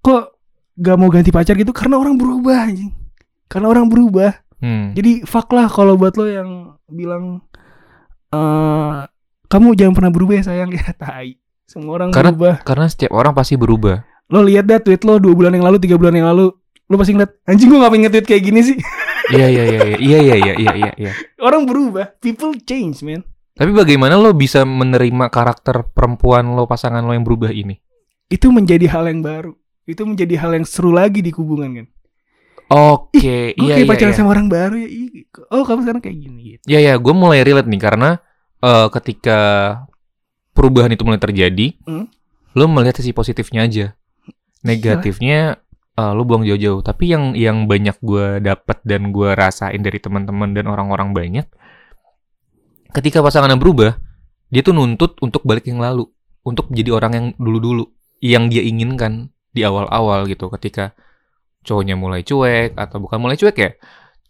[0.00, 0.40] kok
[0.72, 1.76] gak mau ganti pacar gitu?
[1.76, 2.88] Karena orang berubah anjing.
[3.52, 4.32] Karena orang berubah.
[4.64, 4.96] Hmm.
[4.96, 6.48] Jadi fuck lah kalau buat lo yang
[6.88, 7.44] bilang
[8.32, 9.00] eh
[9.46, 11.36] kamu jangan pernah berubah ya sayang ya tai.
[11.68, 12.54] Semua orang Karena- berubah.
[12.64, 14.00] Karena setiap orang pasti berubah.
[14.32, 16.48] Lo lihat dah tweet lo dua bulan yang lalu, tiga bulan yang lalu,
[16.88, 18.76] lo pasti ngeliat anjing gue ngapain nge-tweet kayak gini sih?
[19.28, 20.90] Iya iya iya iya iya iya iya.
[20.96, 21.12] iya.
[21.46, 23.20] Orang berubah, people change man.
[23.52, 27.76] Tapi bagaimana lo bisa menerima karakter perempuan lo pasangan lo yang berubah ini?
[28.32, 29.52] Itu menjadi hal yang baru.
[29.84, 31.86] Itu menjadi hal yang seru lagi di hubungan kan.
[32.72, 33.90] Oke, Gue iya kayak iya.
[33.92, 34.18] pacaran iya.
[34.18, 34.88] sama orang baru ya.
[34.88, 36.64] Ih, Oh kamu sekarang kayak gini gitu.
[36.64, 38.10] Iya ya, gue mulai relate nih karena
[38.64, 39.40] eh, ketika
[40.56, 42.08] perubahan itu mulai terjadi, Hmm.
[42.56, 43.86] lo melihat sisi positifnya aja.
[44.64, 45.60] Negatifnya
[46.00, 46.80] eh, lo buang jauh-jauh.
[46.80, 51.44] Tapi yang yang banyak gue dapat dan gue rasain dari teman-teman dan orang-orang banyak,
[52.92, 53.96] ketika pasangannya berubah,
[54.52, 56.06] dia tuh nuntut untuk balik yang lalu,
[56.44, 57.88] untuk jadi orang yang dulu-dulu,
[58.20, 60.52] yang dia inginkan di awal-awal gitu.
[60.52, 60.92] Ketika
[61.64, 63.70] cowoknya mulai cuek atau bukan mulai cuek ya,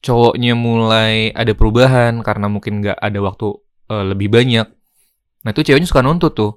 [0.02, 3.48] cowoknya mulai ada perubahan karena mungkin nggak ada waktu
[3.90, 4.66] eh, lebih banyak.
[5.42, 6.54] Nah itu ceweknya suka nuntut tuh.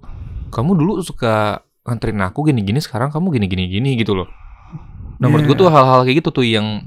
[0.53, 4.29] Kamu dulu suka nganterin aku gini-gini, sekarang kamu gini-gini gini gitu loh.
[5.17, 6.85] Nah menurut gue tuh hal-hal kayak gitu tuh yang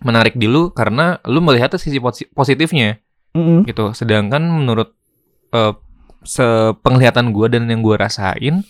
[0.00, 2.98] menarik di lu karena lu melihatnya sisi posi- positifnya
[3.36, 3.66] Mm-mm.
[3.66, 3.94] gitu.
[3.94, 4.94] Sedangkan menurut
[5.54, 5.74] eh
[6.20, 8.60] sepenglihatan gue dan yang gue rasain,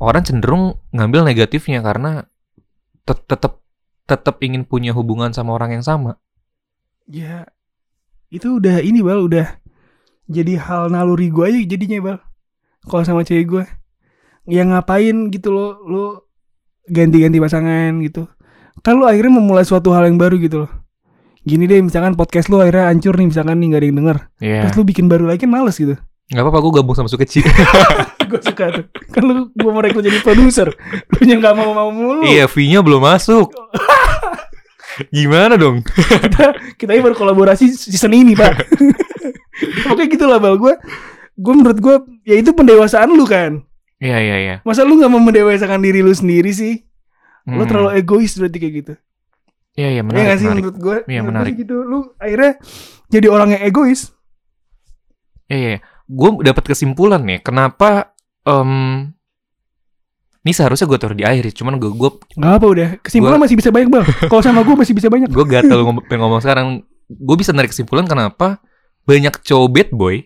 [0.00, 2.24] orang cenderung ngambil negatifnya karena
[3.04, 3.60] tet- tetap
[4.08, 6.16] tetap ingin punya hubungan sama orang yang sama.
[7.04, 7.48] Ya
[8.32, 9.60] itu udah ini bal udah
[10.28, 12.18] jadi hal naluri gue aja jadinya bal.
[12.88, 13.64] Kalau sama cewek gue,
[14.48, 16.04] ya ngapain gitu lo lo
[16.88, 18.24] ganti-ganti pasangan gitu.
[18.80, 20.72] Kan lo akhirnya memulai suatu hal yang baru gitu loh.
[21.48, 24.16] Gini deh misalkan podcast lo akhirnya hancur nih misalkan nih gak ada yang denger.
[24.38, 24.60] Iya.
[24.68, 25.96] Terus lo bikin baru lagi kan males gitu.
[26.28, 27.40] Gak apa-apa, gue gabung sama Sukeci.
[28.28, 28.84] gue suka tuh.
[29.08, 30.68] Kan lo gue mau rekrut jadi produser.
[31.08, 32.20] Lo yang gak mau mau mulu.
[32.22, 33.48] iya, fee-nya belum masuk.
[35.14, 35.86] Gimana dong?
[35.86, 36.44] kita
[36.74, 38.66] kita ini baru kolaborasi season ini pak
[39.90, 40.74] oke gitu lah bal gue
[41.34, 41.94] gue menurut gue
[42.24, 43.62] ya itu pendewasaan lu kan
[43.98, 44.54] Iya, iya, iya.
[44.62, 46.82] masa lu nggak mau mendewasakan diri lu sendiri sih
[47.46, 47.70] lu Hmm.
[47.70, 48.92] terlalu egois berarti kayak gitu
[49.78, 50.58] Iya, iya, ya menarik, nggak sih menarik.
[50.58, 51.54] menurut gue Iya, gua menarik.
[51.56, 52.52] gitu lu akhirnya
[53.06, 54.10] jadi orang yang egois
[55.46, 55.78] Iya, iya.
[56.04, 58.12] Gue dapat kesimpulan nih, kenapa
[58.42, 58.72] em
[60.40, 63.54] ini seharusnya gue taruh di akhir, ya, cuman gue gue nggak apa udah kesimpulan masih
[63.54, 66.66] bisa banyak bal kalau sama gue masih bisa banyak gue gatel ngom pengen ngomong sekarang.
[67.06, 68.60] Gue bisa narik kesimpulan kenapa
[69.02, 70.16] banyak cowok bad boy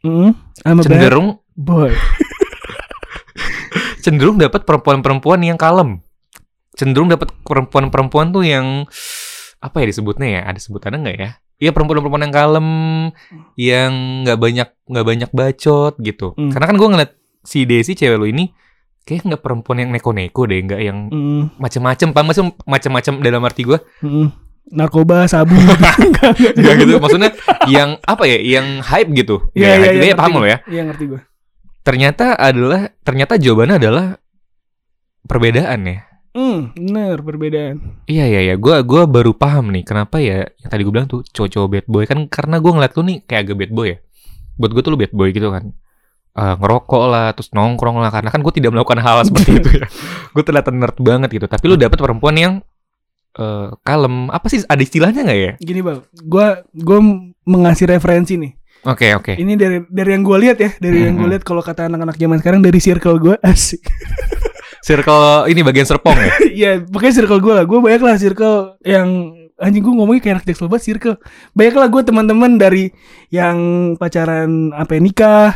[0.00, 0.32] Mm,
[0.62, 1.92] I'm a bad cenderung boy
[4.00, 6.00] cenderung dapat perempuan-perempuan yang kalem.
[6.80, 8.88] Cenderung dapat perempuan-perempuan tuh yang
[9.60, 10.48] apa ya disebutnya ya?
[10.48, 11.30] Ada sebutannya nggak ya?
[11.60, 12.68] Iya perempuan-perempuan yang kalem,
[13.54, 13.92] yang
[14.24, 16.32] nggak banyak nggak banyak bacot gitu.
[16.32, 16.48] Hmm.
[16.48, 17.10] Karena kan gue ngeliat
[17.44, 18.48] si Desi cewek lu ini
[19.00, 22.16] kayak nggak perempuan yang neko-neko deh, nggak yang Mm, macem-macem.
[22.16, 23.76] Paham sih macem-macem dalam arti gue?
[24.00, 24.28] mm.
[24.70, 25.52] narkoba sabu
[26.56, 26.96] Nggak gitu.
[26.96, 27.34] Maksudnya
[27.66, 28.38] yang apa ya?
[28.38, 29.36] Yang hype gitu.
[29.52, 30.62] Iya Ya, iya iya ya, paham lo ya?
[30.64, 31.20] Iya ngerti gue
[31.80, 34.06] Ternyata adalah ternyata jawabannya adalah
[35.24, 35.98] perbedaan ya.
[36.30, 40.82] Hmm, bener perbedaan Iya iya iya, gua gua baru paham nih kenapa ya yang tadi
[40.86, 43.72] gue bilang tuh cowok-cowok bad boy kan karena gua ngeliat lu nih kayak agak bad
[43.74, 43.98] boy ya.
[44.60, 45.74] Buat gue tuh lu bad boy gitu kan.
[46.30, 49.86] Eh, ngerokok lah, terus nongkrong lah karena kan gue tidak melakukan hal seperti itu ya.
[50.30, 51.46] Gue terlihat nerd banget gitu.
[51.50, 52.54] Tapi lu dapet perempuan yang
[53.34, 54.30] eh kalem.
[54.30, 55.52] Apa sih ada istilahnya nggak ya?
[55.58, 56.98] Gini bang, gue gue
[57.42, 58.52] mengasih referensi nih.
[58.86, 59.34] Oke oke.
[59.36, 62.38] Ini dari dari yang gue lihat ya, dari yang gue lihat kalau kata anak-anak zaman
[62.38, 63.82] sekarang dari circle gue asik.
[64.80, 66.32] Circle ini bagian serpong ya.
[66.60, 67.64] Iya, pokoknya circle gue lah.
[67.68, 71.16] Gue banyak lah circle yang anjing gue ngomongnya kayak anak jaksel banget circle.
[71.52, 72.88] Banyak lah gue teman-teman dari
[73.28, 73.56] yang
[74.00, 75.50] pacaran apa ya, nikah,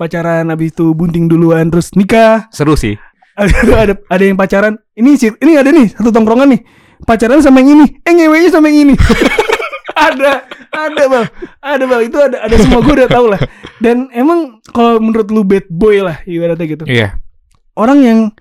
[0.00, 2.48] pacaran habis itu bunting duluan terus nikah.
[2.48, 2.96] Seru sih.
[3.40, 4.80] ada ada yang pacaran.
[4.96, 6.62] Ini ini ada nih satu tongkrongan nih.
[7.04, 8.94] Pacaran sama yang ini, eh ngewenya sama yang ini.
[10.08, 11.26] ada, ada bang,
[11.60, 12.00] ada bang.
[12.04, 13.40] Itu ada, ada semua gue udah tahu lah.
[13.80, 16.84] Dan emang kalau menurut lu bad boy lah, ibaratnya gitu.
[16.84, 17.16] Iya.
[17.72, 18.36] Orang yang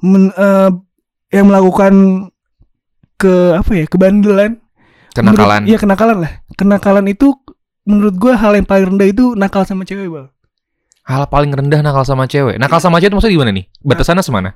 [0.00, 0.70] men, eh,
[1.30, 1.92] yang melakukan
[3.14, 4.62] ke apa ya kebandelan,
[5.10, 5.60] Kenakalan.
[5.60, 6.32] menurut- Iya kenakalan lah.
[6.54, 7.34] Kenakalan itu
[7.82, 10.28] menurut gue hal yang paling rendah itu nakal sama cewek bang.
[11.02, 12.56] Hal paling rendah nakal sama cewek.
[12.56, 13.64] Nakal sama cewek itu maksudnya gimana nih?
[13.80, 14.50] Batasannya semana?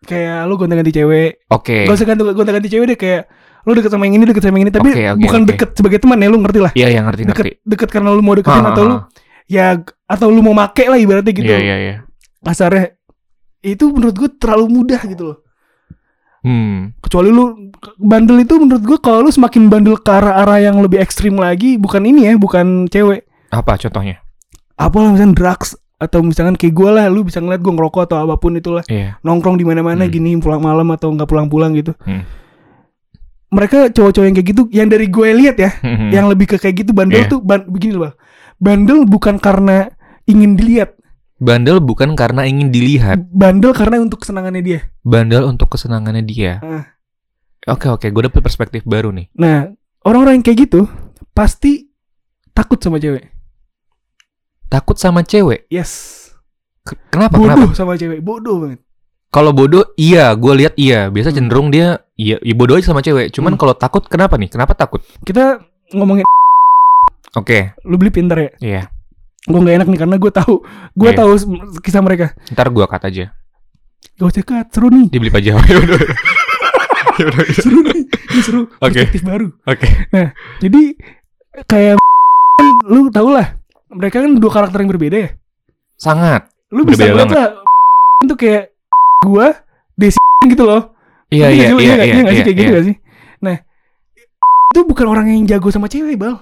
[0.00, 1.84] Kayak lu gonta-ganti cewek, Oke.
[1.84, 3.22] Gak usah ganti gonta ganti cewek deh kayak
[3.66, 5.48] lu deket sama yang ini deket sama yang ini tapi Oke, oke, bukan oke.
[5.52, 7.34] deket sebagai teman ya lu ngerti lah Iya, yang ngerti ngerti.
[7.36, 9.02] deket deket karena lu mau deketin Ah, atau ah, lu ah.
[9.44, 9.66] ya
[10.06, 11.94] atau lu mau make lah ibaratnya gitu Iya, iya, iya.
[12.40, 12.96] kasarnya
[13.60, 15.38] itu menurut gue terlalu mudah gitu loh
[16.38, 16.94] Hmm.
[16.98, 21.34] kecuali lu bandel itu menurut gue kalau lu semakin bandel ke arah-arah yang lebih ekstrim
[21.34, 24.22] lagi bukan ini ya bukan cewek Apa contohnya?
[24.74, 28.38] apalah misalnya drugs atau misalkan kayak gue lah lu bisa ngeliat gue ngerokok atau apa
[28.38, 29.18] pun itulah Iya.
[29.20, 30.14] nongkrong di mana-mana Hmm.
[30.14, 32.22] gini pulang malam atau nggak pulang-pulang gitu Hmm.
[33.48, 36.12] mereka cowok-cowok yang kayak gitu yang dari gue lihat ya Hmm.
[36.12, 37.28] yang lebih ke kayak gitu bandel Iya.
[37.28, 38.14] tuh ban begini loh
[38.58, 39.90] bandel bukan karena
[40.22, 40.94] ingin dilihat
[41.38, 46.58] Bandel bukan karena ingin dilihat, bandel karena untuk kesenangannya dia bandel untuk kesenangannya dia.
[46.58, 46.84] Ah.
[47.68, 49.30] Oke oke, gue dapet perspektif baru nih.
[49.34, 49.70] nah
[50.02, 50.90] orang-orang yang kayak gitu
[51.30, 51.86] pasti
[52.50, 53.30] takut sama cewek
[54.68, 55.64] Takut sama cewek.
[55.68, 56.16] yes
[56.82, 57.36] K- Kenapa?
[57.36, 57.74] bodoh Kenapa?
[57.74, 58.80] sama cewek bodoh banget
[59.28, 61.06] Kalau bodoh, iya, gue lihat iya.
[61.06, 61.36] Biasa Hmm.
[61.36, 63.28] cenderung dia iya, iya bodoh aja sama cewek.
[63.28, 63.60] Cuman Hmm.
[63.60, 64.48] kalau takut, kenapa nih?
[64.48, 65.04] Kenapa takut?
[65.20, 65.60] Kita
[65.92, 66.24] ngomongin
[67.32, 68.50] Oke, lu beli pinter ya.
[68.58, 68.82] iya.
[69.48, 70.54] Gue nggak enak nih karena gue tahu,
[70.92, 71.18] gue Iya.
[71.24, 71.30] tahu
[71.80, 72.36] kisah mereka.
[72.52, 73.24] Ntar gue cut aja.
[74.20, 75.56] Gak usah cut, seru nih, Dibeli aja.
[75.72, 76.00] Yaudah.
[77.18, 77.44] Yaudah.
[77.56, 78.62] seru nih, ini seru.
[78.84, 79.00] Oke.
[79.08, 79.48] Perspektif baru.
[79.64, 79.88] Oke.
[80.60, 80.82] Jadi
[81.64, 81.96] kayak
[82.92, 83.56] lu tau lah,
[83.88, 85.30] mereka kan dua karakter yang berbeda ya.
[85.96, 86.52] Sangat.
[86.68, 87.48] Lu bisa Berbeda ngeliat lah,
[88.28, 88.64] itu kayak
[89.24, 89.56] gua,
[89.96, 90.92] Desi gitu loh.
[91.32, 92.76] Iya, iya, iya, iya, nggak sih iya, kayak gitu iya.
[92.76, 92.96] gak sih?
[93.44, 93.56] Nah,
[94.72, 96.36] itu bukan orang yang jago sama cewek, Bal.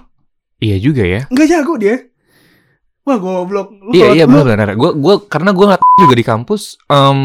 [0.59, 1.21] Iya juga ya.
[1.31, 2.07] Nggak jago dia.
[3.07, 3.71] Wah, goblok.
[3.89, 4.75] Iya, iya, lu- benar-benar.
[4.75, 7.19] Gue, gue, karena gue ngeliat juga di kampus, em,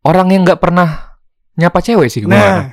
[0.00, 1.18] orang yang nggak pernah
[1.54, 2.30] nyapa cewek sih gue.
[2.30, 2.70] Nah,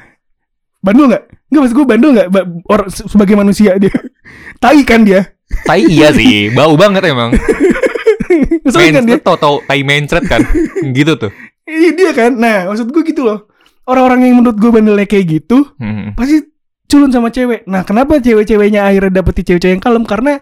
[0.79, 1.23] bandul nggak?
[1.49, 2.27] Nggak maksud gue bandul nggak?
[2.29, 3.89] Ba- Orang se- sebagai manusia dia.
[4.61, 5.33] Tai kan dia.
[5.65, 7.33] Tai iya sih, bau banget emang.
[8.63, 9.17] Maksudnya kan dia.
[9.19, 10.41] Tau tau tai mencret kan,
[10.87, 11.31] gitu tuh.
[11.63, 12.31] Iya dia kan.
[12.31, 13.49] Nah, maksud gue gitu loh.
[13.83, 16.13] Orang-orang yang menurut gue bandelnya kayak gitu, Hmm.
[16.13, 16.45] pasti
[16.85, 17.65] culun sama cewek.
[17.65, 20.03] Nah, kenapa cewek-ceweknya akhirnya dapetin cewek-cewek yang kalem?
[20.05, 20.39] Karena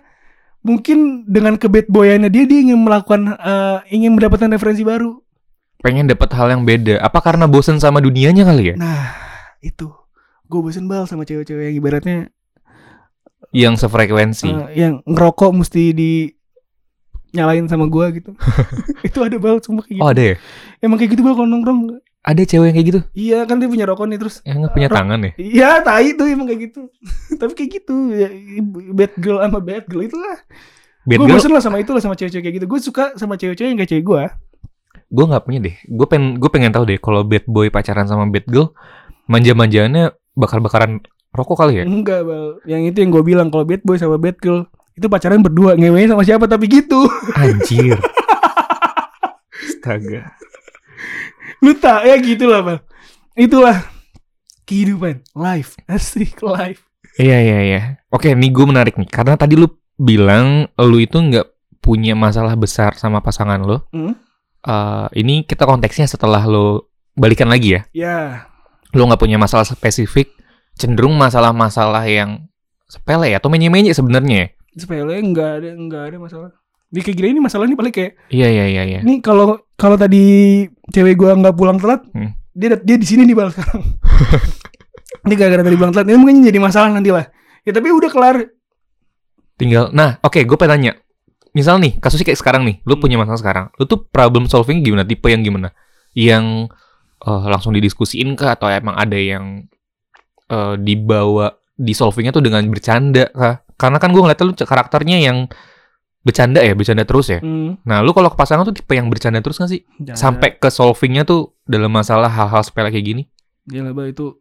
[0.60, 5.20] mungkin dengan kebet boyannya dia dia ingin melakukan eh, ingin mendapatkan referensi baru.
[5.80, 7.00] Pengen dapat hal yang beda.
[7.00, 8.76] Apa karena bosen sama dunianya kali ya?
[8.76, 9.16] Nah,
[9.64, 9.88] itu.
[10.44, 12.18] Gue bosen bal sama cewek-cewek yang ibaratnya
[13.50, 14.50] Yang sefrekuensi.
[14.52, 16.12] eh, yang ngerokok mesti di
[17.30, 18.34] nyalain sama gua gitu.
[19.08, 20.04] itu ada bal cuma kayak gitu.
[20.04, 20.36] Oh ada ya?
[20.82, 22.02] Emang kayak gitu bal kalau nongkrong.
[22.20, 23.00] Ada cewek yang kayak gitu?
[23.16, 24.44] Iya kan dia punya rokok nih terus.
[24.44, 25.32] Yang nggak punya tangan ya?
[25.40, 26.82] Iya, tai tuh emang kayak gitu.
[27.40, 28.28] Tapi kayak gitu, ya,
[28.92, 30.38] bad girl sama bad girl itulah.
[31.08, 32.68] Bad Gue girl, bosen lah sama itu lah sama cewek-cewek kayak gitu.
[32.68, 34.24] Gue suka sama cewek-cewek yang kayak cewek gue.
[35.10, 35.76] gue nggak punya deh.
[35.90, 38.78] Gue pengen, gue pengen tahu deh kalau bad boy pacaran sama bad girl,
[39.26, 41.02] manja-manjaannya bakar-bakaran
[41.34, 41.84] rokok kali ya?
[41.88, 42.62] Enggak, bal.
[42.68, 46.04] Yang itu yang gue bilang kalau bad boy sama bad girl itu pacaran berdua ngewe
[46.06, 47.08] sama siapa tapi gitu.
[47.34, 47.98] Anjir.
[49.66, 50.36] Astaga.
[51.60, 52.80] Lu tak ya gitu lah, bal.
[53.36, 53.88] Itulah
[54.64, 56.86] kehidupan, life, asik life.
[57.20, 57.82] Iya iya iya.
[58.14, 59.68] Oke, nih gue menarik nih karena tadi lu
[60.00, 61.48] bilang lu itu nggak
[61.84, 63.88] punya masalah besar sama pasangan lo.
[63.92, 64.16] Hmm?
[64.64, 67.82] Eh, ini kita konteksnya setelah lo balikan lagi ya.
[67.92, 68.20] Ya,
[68.96, 70.34] Lo nggak punya masalah spesifik,
[70.74, 72.50] cenderung masalah-masalah yang
[72.90, 74.48] sepele ya atau menye-menye sebenarnya.
[74.48, 74.48] ya?
[74.80, 76.52] sepele enggak ada enggak ada masalah.
[76.90, 79.00] Di kayak gini ini masalah ini paling kayak Iya iya iya iya.
[79.06, 82.34] Ini kalau kalau tadi cewek gua nggak pulang telat, Hmm.
[82.52, 83.86] dia dia di sini nih bal sekarang.
[85.30, 87.30] ini gara-gara tadi pulang telat, ini mungkin jadi masalah nanti lah.
[87.62, 88.36] Ya tapi udah kelar.
[89.56, 90.92] Tinggal, nah oke gue pengen tanya.
[91.50, 93.02] Misal nih, kasusnya kayak sekarang nih, lu Hmm.
[93.02, 93.66] punya masalah sekarang.
[93.78, 95.06] Lu tuh problem solving gimana?
[95.06, 95.70] Tipe yang gimana?
[96.14, 96.74] Yang
[97.20, 98.56] eh, langsung didiskusiin kah?
[98.58, 99.68] Atau emang ada yang
[100.50, 103.62] eh, dibawa, di solvingnya tuh dengan bercanda kah?
[103.78, 105.46] Karena kan gue ngeliatnya lu karakternya yang
[106.20, 107.40] bercanda ya, bercanda terus ya.
[107.40, 107.80] Hmm.
[107.88, 109.82] Nah, lu kalau ke pasangan tuh tipe yang bercanda terus gak sih?
[110.14, 113.24] Sampai ke solvingnya tuh dalam masalah hal-hal sepele kayak gini?
[113.70, 114.36] Gila bal itu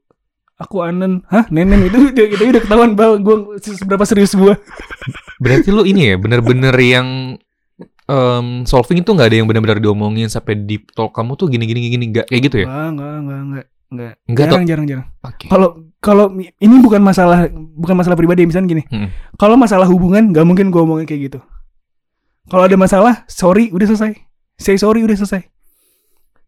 [0.59, 4.59] aku anen, hah nenen itu itu, itu udah ketahuan bal gue seberapa serius gua.
[5.43, 7.39] Berarti lu ini ya, bener-bener yang
[8.11, 12.05] em, solving itu nggak ada yang benar-benar diomongin sampai deep talk kamu tuh gini-gini gini
[12.11, 12.67] nggak kayak gitu ya?
[12.67, 13.67] Enggak, enggak, enggak.
[13.89, 14.15] Enggak.
[14.29, 15.07] Enggak jarang, jarang, jarang.
[15.25, 15.47] Oke.
[15.49, 15.69] Kalau
[15.99, 18.83] kalau ini bukan masalah bukan masalah pribadi misalnya gini.
[18.93, 19.09] Hmm.
[19.41, 21.39] Kalau masalah hubungan nggak mungkin gue omongin kayak gitu.
[22.49, 24.17] Kalau ada masalah, sorry udah selesai.
[24.57, 25.45] Say sorry udah selesai.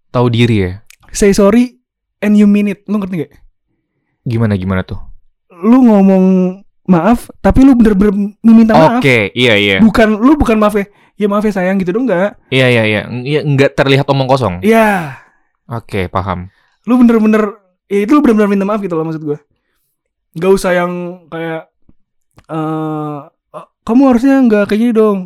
[0.09, 0.73] Tahu diri ya?
[1.13, 1.77] Say sorry
[2.25, 2.89] and you mean it.
[2.89, 3.33] Lu ngerti gak?
[4.25, 4.97] Gimana gimana tuh?
[5.61, 6.57] Lu ngomong
[6.89, 9.05] maaf, tapi lu bener-bener meminta maaf.
[9.05, 9.77] Oke, iya iya.
[9.85, 10.89] Bukan lu bukan maaf ya.
[11.21, 12.41] Ya maaf ya sayang gitu dong enggak.
[12.49, 13.01] Iya iya iya.
[13.07, 14.65] Iya, nggak terlihat omong kosong.
[14.65, 15.21] Iya.
[15.69, 16.49] Oke, paham.
[16.89, 17.61] Lu bener-bener
[17.93, 19.39] ya itu lu bener-bener minta maaf gitu loh maksud gue.
[20.41, 20.93] Gak usah yang
[21.29, 21.69] kayak
[22.49, 23.21] eh
[23.53, 25.19] "Oh, kamu harusnya nggak kayak gini dong.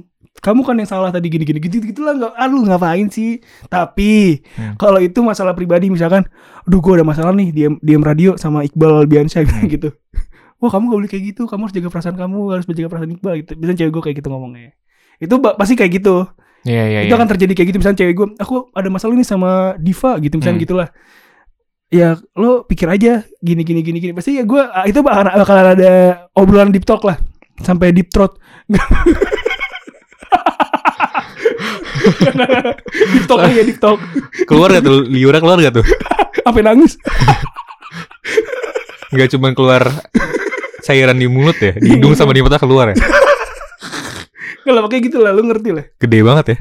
[0.45, 1.57] Kamu kan yang salah tadi gini-gini.
[1.57, 3.41] Gitu gitu lah nggak aduh ngapain sih?
[3.67, 4.77] Tapi Hmm.
[4.77, 6.29] kalau itu masalah pribadi misalkan
[6.63, 9.65] aduh gue ada masalah nih diam diam radio sama Iqbal Biansyah Hmm.
[9.67, 9.89] gitu.
[10.61, 11.43] Wah kamu gak boleh kayak gitu.
[11.45, 13.53] Kamu harus jaga perasaan kamu harus menjaga perasaan Iqbal gitu.
[13.57, 14.77] Misalnya cewek gue kayak gitu ngomongnya.
[15.17, 16.29] Itu pasti kayak gitu.
[16.65, 17.17] Iya iya itu iya.
[17.17, 17.79] akan terjadi kayak gitu.
[17.81, 20.65] Misalnya cewek gue aku ada masalah nih sama Diva gitu misalnya Hmm.
[20.69, 20.89] gitulah.
[21.89, 24.13] Ya lo pikir aja gini gini gini gini.
[24.13, 25.93] Pasti ya gue ah, itu bakal, bakal ada
[26.33, 27.17] obrolan deep talk lah.
[27.61, 28.35] Sampai deep throat
[33.29, 34.01] talk aja deep talk
[34.45, 35.05] Keluar gak tuh?
[35.09, 35.87] Liura keluar gak tuh?
[36.45, 37.01] sampai nangis
[39.15, 39.83] Nggak cuma keluar
[40.85, 42.97] cairan di mulut ya, di hidung sama di mata keluar ya.
[44.67, 46.57] kalau pakai gitu lah lo ngerti lah Gede banget ya.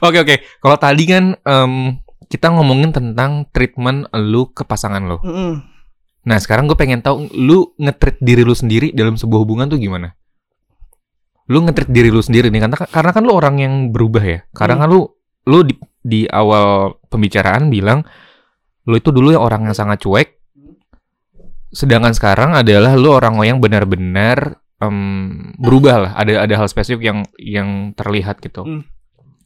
[0.00, 0.36] Oke oke.
[0.62, 1.72] Kalau tadi kan em,
[2.26, 5.18] kita ngomongin tentang treatment lu ke pasangan lo.
[5.20, 5.52] Mm-mm.
[6.26, 10.16] Nah sekarang gue pengen tahu lu ngetreat diri lu sendiri dalam sebuah hubungan tuh gimana?
[11.46, 14.40] Lu ngetreat diri lu sendiri nih karena karena kan lu orang yang berubah ya.
[14.50, 15.06] Kadang kan lu
[15.46, 18.02] lu di, di awal pembicaraan bilang
[18.86, 20.34] lu itu dulu yang orang yang sangat cuek.
[21.70, 26.12] Sedangkan sekarang adalah lu orang yang benar-benar em, berubah lah.
[26.18, 28.66] Ada ada hal spesifik yang yang terlihat gitu.
[28.66, 28.82] Hmm.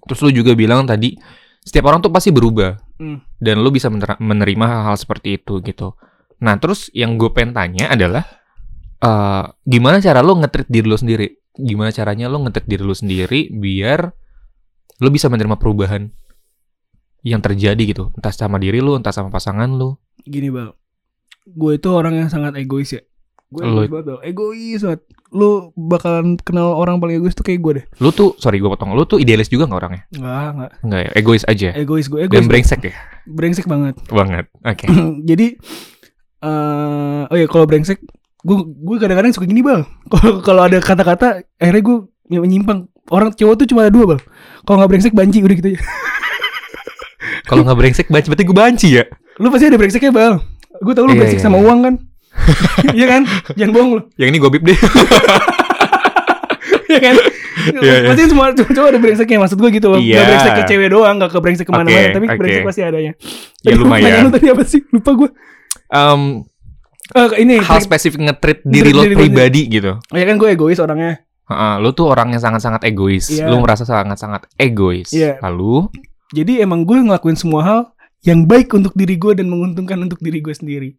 [0.08, 1.16] Terus lu juga bilang tadi
[1.60, 3.16] setiap orang tuh pasti berubah Hmm.
[3.40, 5.96] dan lu bisa mener- menerima hal-hal seperti itu gitu.
[6.44, 8.24] Nah, terus yang gue pengen tanya adalah
[9.00, 11.39] eh gimana cara lu ngetrit diri lu sendiri?
[11.54, 14.14] Gimana caranya lu ngetrit diri lu sendiri biar
[15.00, 16.12] lu bisa menerima perubahan
[17.20, 19.96] yang terjadi gitu, entah sama diri lu, entah sama pasangan lu.
[20.24, 20.72] Gini bang,
[21.44, 23.02] gue itu orang yang sangat egois ya.
[23.50, 24.18] Gue egois banget Bal.
[24.22, 25.00] Egois banget.
[25.30, 27.84] Lu bakalan kenal orang paling egois tuh kayak gue deh.
[27.98, 30.02] Lu tuh, sorry gue potong, lu tuh idealis juga nggak orangnya?
[30.16, 30.70] Enggak, enggak.
[30.80, 31.68] Enggak ya, egois aja.
[31.76, 32.48] Egois gue, Dan egois.
[32.48, 32.94] brengsek ya?
[33.26, 33.94] brengsek banget.
[34.08, 34.46] Banget.
[34.64, 34.86] Oke.
[35.28, 35.46] Jadi
[36.40, 38.00] eh oh ya kalau brengsek
[38.40, 39.84] gue gue kadang-kadang suka gini bang.
[40.12, 41.96] Kalau kalau ada kata-kata akhirnya gue
[42.30, 44.20] menyimpang orang cowok tuh cuma ada dua bang.
[44.64, 45.80] Kalau nggak brengsek banci udah gitu aja.
[47.48, 49.04] Kalau nggak brengsek, banci, berarti gue banci ya?
[49.40, 50.34] lu pasti ada brengseknya bang.
[50.84, 51.64] Gue tau lu Iya, brengsek iya, sama iya.
[51.66, 51.94] uang kan?
[52.96, 53.22] Iya kan?
[53.58, 54.00] Jangan bohong lu.
[54.14, 54.78] Yang ini gue bip deh.
[56.90, 57.14] Iya kan?
[57.60, 60.00] Iya, pasti semua cowok ada brengseknya maksud gue gitu bang.
[60.02, 60.16] Iya.
[60.16, 62.38] Gak brengsek ke cewek doang gak ke brengsek ke mana-mana tapi oke.
[62.38, 63.12] brengsek pasti adanya.
[63.66, 64.26] Ya, lumayan.
[64.26, 64.80] lu tadi apa sih?
[64.94, 65.30] Lupa gue
[67.10, 69.98] Eh, ini hal spesifik ngetrit diri lo diri pribadi gitu.
[70.14, 73.26] ya kan gue egois orangnya Heeh, lu tuh orang yang sangat-sangat egois.
[73.26, 73.50] Iya.
[73.50, 75.10] Lu merasa sangat-sangat egois.
[75.10, 75.42] Iya.
[75.42, 75.90] Lalu,
[76.30, 77.80] Jadi emang gue ngelakuin semua hal
[78.22, 80.94] yang baik untuk diri gue dan menguntungkan untuk diri gue sendiri.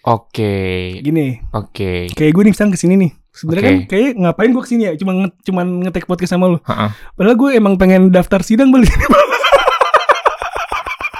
[0.00, 0.52] oke,
[1.00, 2.12] Gini, oke.
[2.12, 3.12] kayak gue nih misalnya ke sini nih.
[3.30, 3.70] Sebenarnya Oke.
[3.70, 4.92] kan kayak ngapain gue ke sini ya?
[4.98, 6.58] Cuma nge cuman ngetek podcast sama lu.
[6.60, 6.90] Heeh.
[7.16, 8.84] Padahal gue emang pengen daftar sidang beli.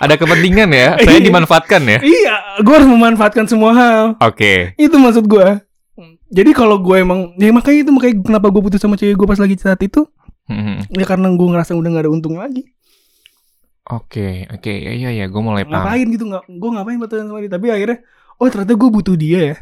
[0.01, 1.27] Ada kepentingan ya, saya Iya.
[1.29, 1.99] dimanfaatkan ya.
[2.01, 4.05] iya, gue harus memanfaatkan semua hal.
[4.19, 4.73] Oke.
[4.75, 5.61] Itu maksud gue.
[6.31, 9.37] Jadi kalau gue emang, ya makanya itu makanya kenapa gue putus sama cewek gue pas
[9.37, 10.07] lagi saat itu,
[10.47, 10.95] Mhm.
[10.95, 12.65] ya karena gue ngerasa udah gak ada untungnya lagi.
[13.85, 14.71] Oke, oke.
[14.71, 15.83] Ya, ya, ya, gue mulai paham.
[15.83, 16.45] Ngapain gitu nggak?
[16.49, 17.51] Gue ngapain pacaran sama dia?
[17.51, 17.99] Tapi akhirnya,
[18.39, 19.57] oh ternyata gue butuh dia ya.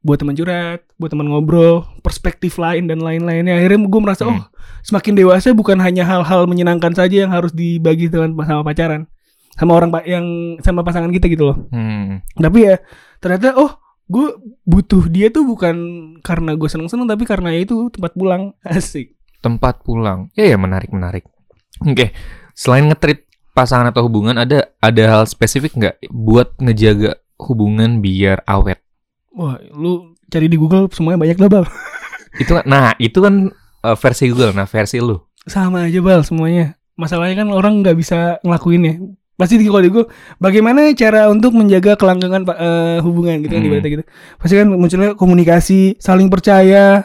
[0.00, 3.52] Buat teman curhat, buat teman ngobrol, perspektif lain dan lain-lainnya.
[3.54, 4.32] Akhirnya gue merasa, Hmm.
[4.32, 4.44] oh
[4.80, 9.10] semakin dewasa bukan hanya hal-hal menyenangkan saja yang harus dibagi dengan sama pacaran,
[9.56, 10.24] sama orang pa- yang
[10.60, 11.66] sama pasangan kita gitu loh.
[11.68, 12.20] Hmm.
[12.32, 12.76] Tapi ya
[13.18, 13.72] ternyata, oh
[14.06, 15.76] gue butuh dia tuh bukan
[16.20, 19.16] karena gue seneng-seneng, tapi karena itu tempat pulang asik.
[19.40, 20.28] Tempat pulang.
[20.32, 21.24] Ya, ya, menarik, menarik.
[21.80, 22.12] Oke.
[22.52, 28.80] Selain ngetrit pasangan atau hubungan, ada ada hal spesifik nggak buat ngejaga hubungan biar awet?
[29.32, 31.64] Wah, lu cari di Google semuanya banyak lah bal.
[32.42, 33.48] Itu kan- nah, itu kan
[33.82, 34.52] eh, versi Google.
[34.52, 35.16] Nah, versi lu.
[35.46, 38.94] sama aja bal semuanya masalahnya kan orang nggak bisa ngelakuin ya
[39.36, 43.60] pasti di kalau di Google bagaimana cara untuk menjaga kelanggengan Pak, eh, hubungan gitu kan
[43.60, 43.68] Hmm.
[43.68, 44.04] ibaratnya gitu
[44.36, 47.04] pasti kan munculnya komunikasi saling percaya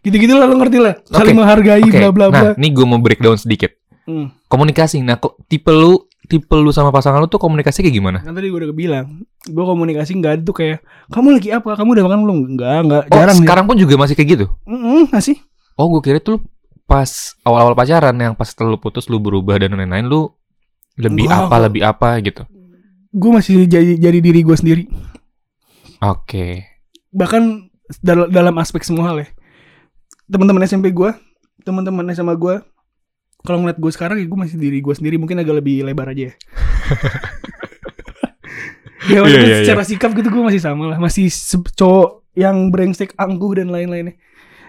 [0.00, 1.40] gitu-gitu lah lo ngerti lah saling Oke.
[1.40, 3.70] menghargai bla bla bla Nah, nih gue mau breakdown sedikit.
[4.02, 4.34] Hmm.
[4.44, 4.98] Komunikasi.
[5.00, 8.18] Nah, kok tipe lu tipe lu sama pasangan lu tuh komunikasi kayak gimana?
[8.18, 9.06] kan tadi gue udah bilang
[9.42, 13.02] gue komunikasi nggak ada tuh kayak kamu lagi apa kamu udah makan belum nggak nggak
[13.04, 14.46] Oh, jarang sekarang pun juga masih kayak gitu.
[14.64, 15.38] Mm-mm, masih
[15.74, 16.42] Oh, gue kira tuh
[16.84, 17.06] pas
[17.42, 20.30] awal-awal pacaran yang pas setelah lu putus lu berubah dan lain-lain lu
[20.94, 22.42] lebih Enggak, apa lebih apa gitu.
[23.10, 24.84] gue masih jadi jadi diri gue sendiri.
[26.00, 26.64] Oke.
[27.10, 27.68] bahkan
[28.00, 29.28] dal- dalam aspek semua hal ya.
[30.26, 31.12] Teman-teman SMP gue
[31.60, 32.56] teman-teman SMA gue
[33.42, 35.16] kalau ngeliat gue sekarang ya gue masih diri gue sendiri.
[35.16, 36.34] Mungkin agak lebih lebar aja ya.
[39.02, 39.64] Ya maksudnya Iya, iya, iya.
[39.66, 40.96] secara sikap gitu gue masih sama lah.
[40.96, 41.26] Masih
[41.74, 44.14] cowok yang brengsek angkuh dan lain-lainnya.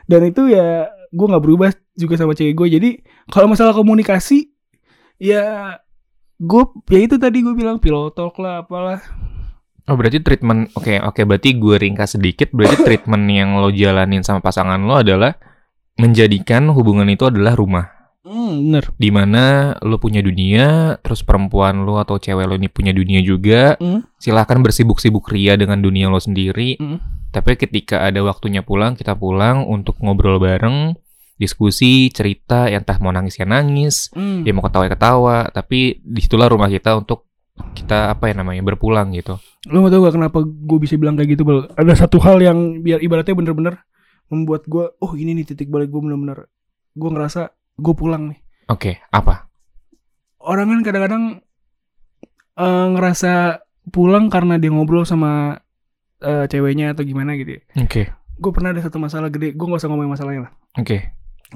[0.04, 2.90] Dan itu ya gue nggak berubah juga sama cewek gue jadi
[3.30, 4.50] kalau masalah komunikasi
[5.16, 5.78] ya
[6.44, 9.00] gue ya itu tadi gue bilang pillow talk lah apalah
[9.84, 14.40] Oh, berarti treatment oke oke berarti gue ringkas sedikit berarti treatment yang lo jalanin sama
[14.40, 15.36] pasangan lo adalah
[16.00, 17.86] menjadikan hubungan itu adalah rumah.
[18.24, 22.96] hmm, bener di mana lo punya dunia, terus perempuan lo atau cewek lo ini punya
[22.96, 23.76] dunia juga.
[23.76, 24.08] Hmm.
[24.16, 26.80] Silahkan bersibuk-sibuk ria dengan dunia lo sendiri.
[26.80, 27.04] Hmm.
[27.36, 30.96] Tapi ketika ada waktunya pulang, kita pulang untuk ngobrol bareng,
[31.44, 34.48] diskusi, cerita, yang entah mau nangis ya nangis, Hmm.
[34.48, 35.38] ya mau ketawa ya ketawa.
[35.52, 37.28] Tapi di situlah rumah kita untuk
[37.76, 39.38] kita apa ya namanya berpulang gitu.
[39.70, 41.70] Lo mau tau gak kenapa gue bisa bilang kayak gitu Bal?
[41.76, 43.80] Ada satu hal yang biar ibaratnya bener-bener
[44.28, 46.50] membuat gue Oh ini nih titik balik gue bener-bener
[46.92, 49.48] Gue ngerasa gue pulang nih Oke, apa?
[50.42, 51.24] Orang kan kadang-kadang
[52.58, 55.62] eh, Ngerasa pulang karena dia ngobrol sama
[56.20, 59.80] eh, Ceweknya atau gimana gitu ya Oke, Gue pernah ada satu masalah gede Gue gak
[59.80, 60.98] usah ngomongin masalahnya lah oke.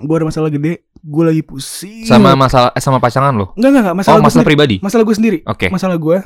[0.02, 2.06] Gue ada masalah gede Gue lagi pusing.
[2.06, 3.54] Sama masalah eh, sama pasangan lo?
[3.58, 4.50] Enggak enggak, enggak Masalah Oh, masalah sendiri.
[4.50, 4.76] pribadi.
[4.82, 5.38] Masalah gue sendiri.
[5.46, 5.68] Oke.
[5.70, 6.18] masalah gue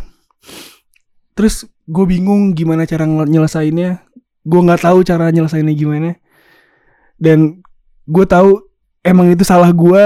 [1.31, 4.03] terus gue bingung gimana cara nyelesainnya.
[4.43, 6.19] Gue nggak tahu cara nyelesainnya gimana.
[7.15, 7.61] Dan
[8.05, 8.59] gue tahu
[9.01, 10.03] emang itu salah gue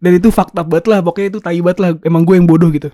[0.00, 1.04] dan itu fakta banget lah.
[1.04, 1.90] Pokoknya itu tai banget lah.
[2.02, 2.88] Emang gue yang bodoh gitu.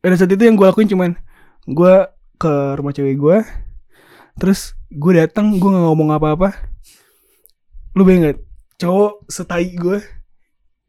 [0.00, 1.10] Pada saat itu yang gue lakuin cuman
[1.64, 1.94] gue
[2.36, 3.36] ke rumah cewek gue
[4.34, 6.73] terus gue datang gue nggak ngomong apa-apa
[7.94, 8.38] lu bayangin gak
[8.76, 9.98] cowok setai gue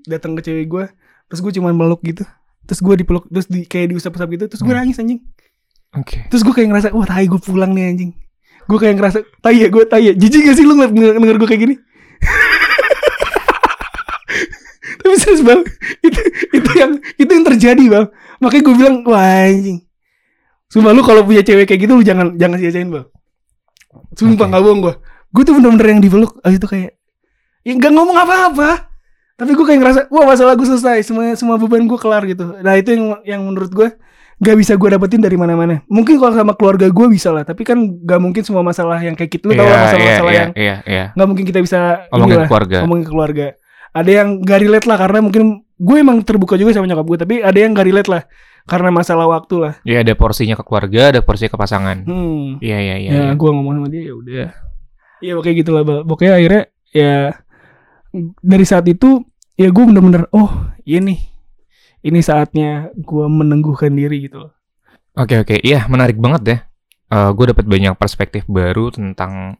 [0.06, 0.84] datang ke cewek gue
[1.26, 2.26] terus gue cuman meluk gitu.
[2.66, 4.82] Terus gue dipeluk terus di kayak diusap-usap gitu terus gue Hmm.
[4.82, 5.20] nangis anjing.
[5.96, 6.28] Oke.
[6.28, 8.12] terus gue kayak ngerasa wah tai gue pulang nih anjing.
[8.66, 10.12] Gue kayak ngerasa tai ya gue tai ya.
[10.14, 11.76] Jijik gak sih lu ngeliat denger, denger gue kayak gini?
[15.02, 15.62] Tapi serius bang.
[16.02, 16.20] Itu
[16.52, 18.06] itu yang itu yang terjadi bang.
[18.42, 19.80] Makanya gue bilang wah anjing.
[20.68, 23.06] Sumpah lu kalau punya cewek kayak gitu lu jangan jangan sia-siain bang.
[24.18, 24.50] Sumpah Oke.
[24.52, 24.94] nggak bohong gue
[25.36, 26.96] Gue tuh bener-bener yang dipeluk Abis itu kayak
[27.68, 28.88] Ya gak ngomong apa-apa
[29.36, 32.80] Tapi gue kayak ngerasa Wah masalah gue selesai Semua semua beban gue kelar gitu Nah
[32.80, 33.92] itu yang yang menurut gue
[34.40, 37.76] Gak bisa gue dapetin dari mana-mana Mungkin kalau sama keluarga gue bisa lah Tapi kan
[38.08, 41.06] gak mungkin semua masalah yang kayak gitu Lu tau lah masalah-masalah iya, yang iya, iya.
[41.12, 42.78] Gak mungkin kita bisa Ngomongin inilah, keluarga.
[42.88, 43.48] Ngomongin ke keluarga
[43.92, 45.44] Ada yang gak relate lah Karena mungkin
[45.76, 48.24] Gue emang terbuka juga sama nyokap gue Tapi ada yang gak relate lah
[48.64, 51.98] Karena masalah waktu lah Ya ada porsinya ke keluarga, ada porsinya ke pasangan.
[52.08, 53.12] Hmm Iya, iya, iya.
[53.12, 53.32] ya iya.
[53.36, 54.65] gue ngomong sama dia ya udah
[55.26, 56.00] ya pokoknya gitu lah Bal.
[56.06, 56.64] pokoknya akhirnya
[56.94, 57.16] ya
[58.40, 59.26] dari saat itu
[59.58, 61.20] ya gue bener-bener oh iya nih
[62.06, 64.56] ini saatnya gue menengguhkan diri gitu loh
[65.16, 65.56] Oke, oke.
[65.64, 66.58] Iya, menarik banget ya.
[67.08, 69.56] Eh gue dapat banyak perspektif baru tentang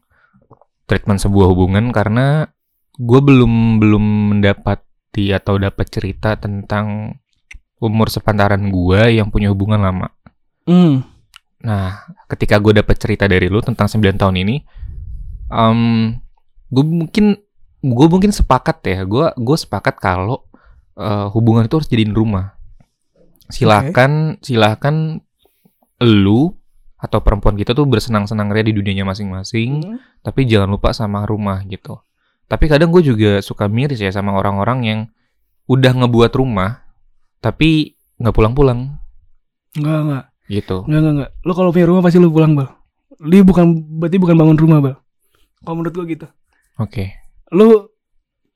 [0.84, 2.44] treatment sebuah hubungan karena
[3.00, 4.04] gue belum belum
[4.36, 7.16] mendapati atau dapat cerita tentang
[7.80, 10.08] umur sepantaran gue yang punya hubungan lama.
[10.68, 11.16] hmm
[11.56, 14.60] Nah, ketika gue dapet cerita dari lu tentang 9 tahun ini,
[15.48, 16.14] um,
[16.68, 17.26] gue mungkin
[17.80, 20.42] gue mungkin sepakat ya, gue gue sepakat kalau
[20.96, 22.56] eh, hubungan itu harus jadiin rumah.
[23.46, 25.22] Silahkan, silahkan
[26.02, 26.50] lu
[26.96, 29.98] atau perempuan kita tuh bersenang-senang ria di dunianya masing-masing, Hmm.
[30.24, 32.00] tapi jangan lupa sama rumah gitu.
[32.48, 35.00] Tapi kadang gue juga suka miris ya sama orang-orang yang
[35.66, 36.82] udah ngebuat rumah,
[37.38, 38.96] tapi nggak pulang-pulang
[39.76, 40.24] Enggak, enggak.
[40.48, 40.76] gitu.
[40.88, 41.30] Enggak, enggak, enggak.
[41.44, 42.68] Lu kalau punya rumah pasti lu pulang, Bal.
[43.28, 43.66] Dia bukan
[44.00, 44.96] berarti bukan bangun rumah, Bal.
[45.66, 46.26] Kalau menurut gua gitu.
[46.78, 47.10] Oke.
[47.50, 47.90] Lu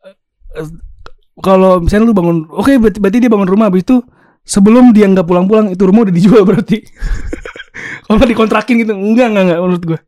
[0.07, 0.15] eh,
[0.63, 0.69] eh,
[1.43, 3.99] kalau misalnya lu bangun, oke berarti, berarti dia bangun rumah habis itu
[4.47, 6.87] sebelum dia nggak pulang-pulang itu rumah udah dijual berarti.
[8.07, 10.01] kalau dikontrakin gitu, enggak, enggak, enggak menurut gua.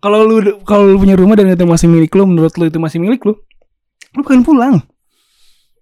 [0.00, 2.98] Kalau lu kalau lu punya rumah dan itu masih milik lu, menurut lu itu masih
[3.04, 3.36] milik lu,
[4.16, 4.80] lu bukan pulang.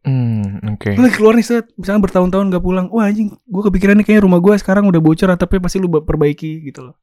[0.02, 0.90] Hmm, oke.
[0.96, 2.86] Lu lagi keluar nih set, misalnya bertahun-tahun gak pulang.
[2.90, 6.66] Wah anjing, gua kepikiran nih kayaknya rumah gua sekarang udah bocor tapi pasti lu perbaiki
[6.66, 6.98] gitu loh.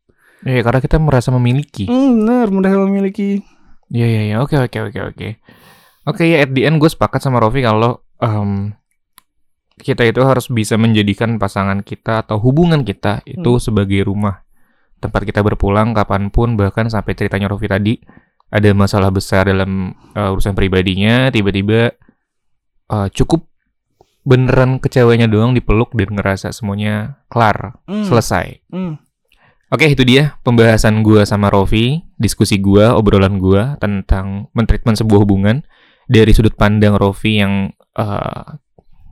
[0.45, 1.89] Iya, karena kita merasa memiliki.
[1.89, 3.41] Hmm, benar, mudah memiliki.
[3.89, 4.35] Iya, iya, iya.
[4.39, 5.29] Oke, oke, oke, oke.
[6.05, 8.77] Oke, ya at the end gue sepakat sama Rofi kalau em,
[9.75, 13.61] kita itu harus bisa menjadikan pasangan kita atau hubungan kita itu Hmm.
[13.61, 14.45] sebagai rumah.
[14.95, 17.93] Tempat kita berpulang kapan pun, bahkan sampai ceritanya Rofi tadi,
[18.47, 21.89] ada masalah besar dalam eh, urusan pribadinya, tiba-tiba
[22.85, 23.49] eh, cukup
[24.21, 28.61] beneran kecewanya doang dipeluk dan ngerasa semuanya kelar, Hmm, selesai.
[28.69, 29.04] hmm.
[29.67, 35.65] Oke, itu dia pembahasan gua sama Rofi, diskusi gua, obrolan gua tentang mentreatment sebuah hubungan
[36.05, 38.45] dari sudut pandang Rofi yang eh,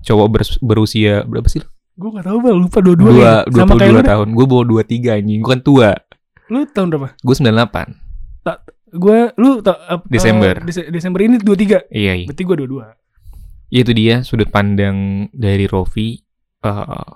[0.01, 1.63] cowok bers- berusia berapa sih?
[1.93, 3.33] Gua gak tahu bal, lupa dua-dua Dua, ya.
[3.45, 4.27] dua Sama kayak tahun.
[4.31, 5.39] Gue bawa dua tiga anjing.
[5.39, 5.89] Gue kan tua.
[6.49, 7.09] Lu tahun berapa?
[7.15, 8.01] Gue 98.
[8.93, 10.53] Gua lu ta- ap- Desember.
[10.55, 11.89] eh, Dese- Desember ini 23.
[11.89, 12.25] Iya, iya.
[12.29, 12.85] Berarti gua 22.
[13.69, 14.97] Ya, Itu dia sudut pandang
[15.33, 16.21] dari Rofi
[16.61, 17.09] eh,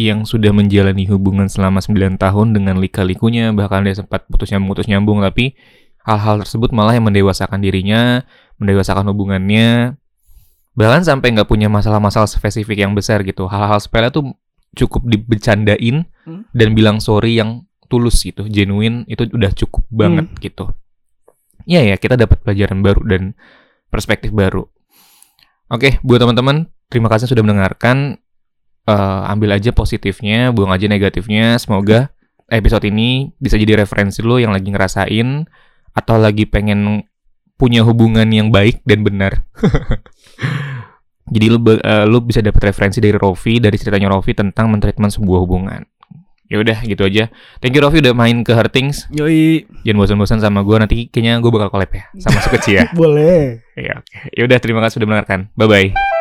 [0.00, 4.88] yang sudah menjalani hubungan selama 9 tahun dengan lika-likunya, bahkan dia sempat putus nyambung putus
[4.88, 5.52] nyambung tapi
[6.02, 8.24] hal-hal tersebut malah yang mendewasakan dirinya,
[8.56, 10.00] mendewasakan hubungannya,
[10.72, 13.44] bahkan sampai nggak punya masalah-masalah spesifik yang besar gitu.
[13.46, 14.32] Hal-hal sepele tuh
[14.72, 16.46] cukup dibecandain Hmm.
[16.54, 20.70] dan bilang sorry yang tulus gitu, genuine itu udah cukup banget gitu.
[21.66, 23.22] Iya ya, kita dapat pelajaran baru dan
[23.90, 24.64] perspektif baru.
[25.68, 28.21] Oke, buat teman-teman, terima kasih sudah mendengarkan.
[28.82, 31.54] Eh, ambil aja positifnya, buang aja negatifnya.
[31.62, 32.10] Semoga
[32.50, 35.46] episode ini bisa jadi referensi lo yang lagi ngerasain
[35.94, 37.06] atau lagi pengen
[37.54, 39.46] punya hubungan yang baik dan benar.
[41.34, 45.46] jadi lo eh, lo bisa dapat referensi dari Rofi, dari ceritanya Rofi tentang mentreatment sebuah
[45.46, 45.86] hubungan.
[46.50, 47.32] Ya udah, gitu aja.
[47.62, 49.08] Thank you Rofi udah main ke Hurtings.
[49.14, 52.90] Yoi, Jangan bosan-bosan sama gue nanti kayaknya gue bakal collab ya sama Sukeci ya.
[52.92, 53.62] boleh.
[53.78, 54.16] Iya, oke.
[54.36, 55.48] Ya udah, terima kasih sudah mendengarkan.
[55.56, 56.11] Bye bye.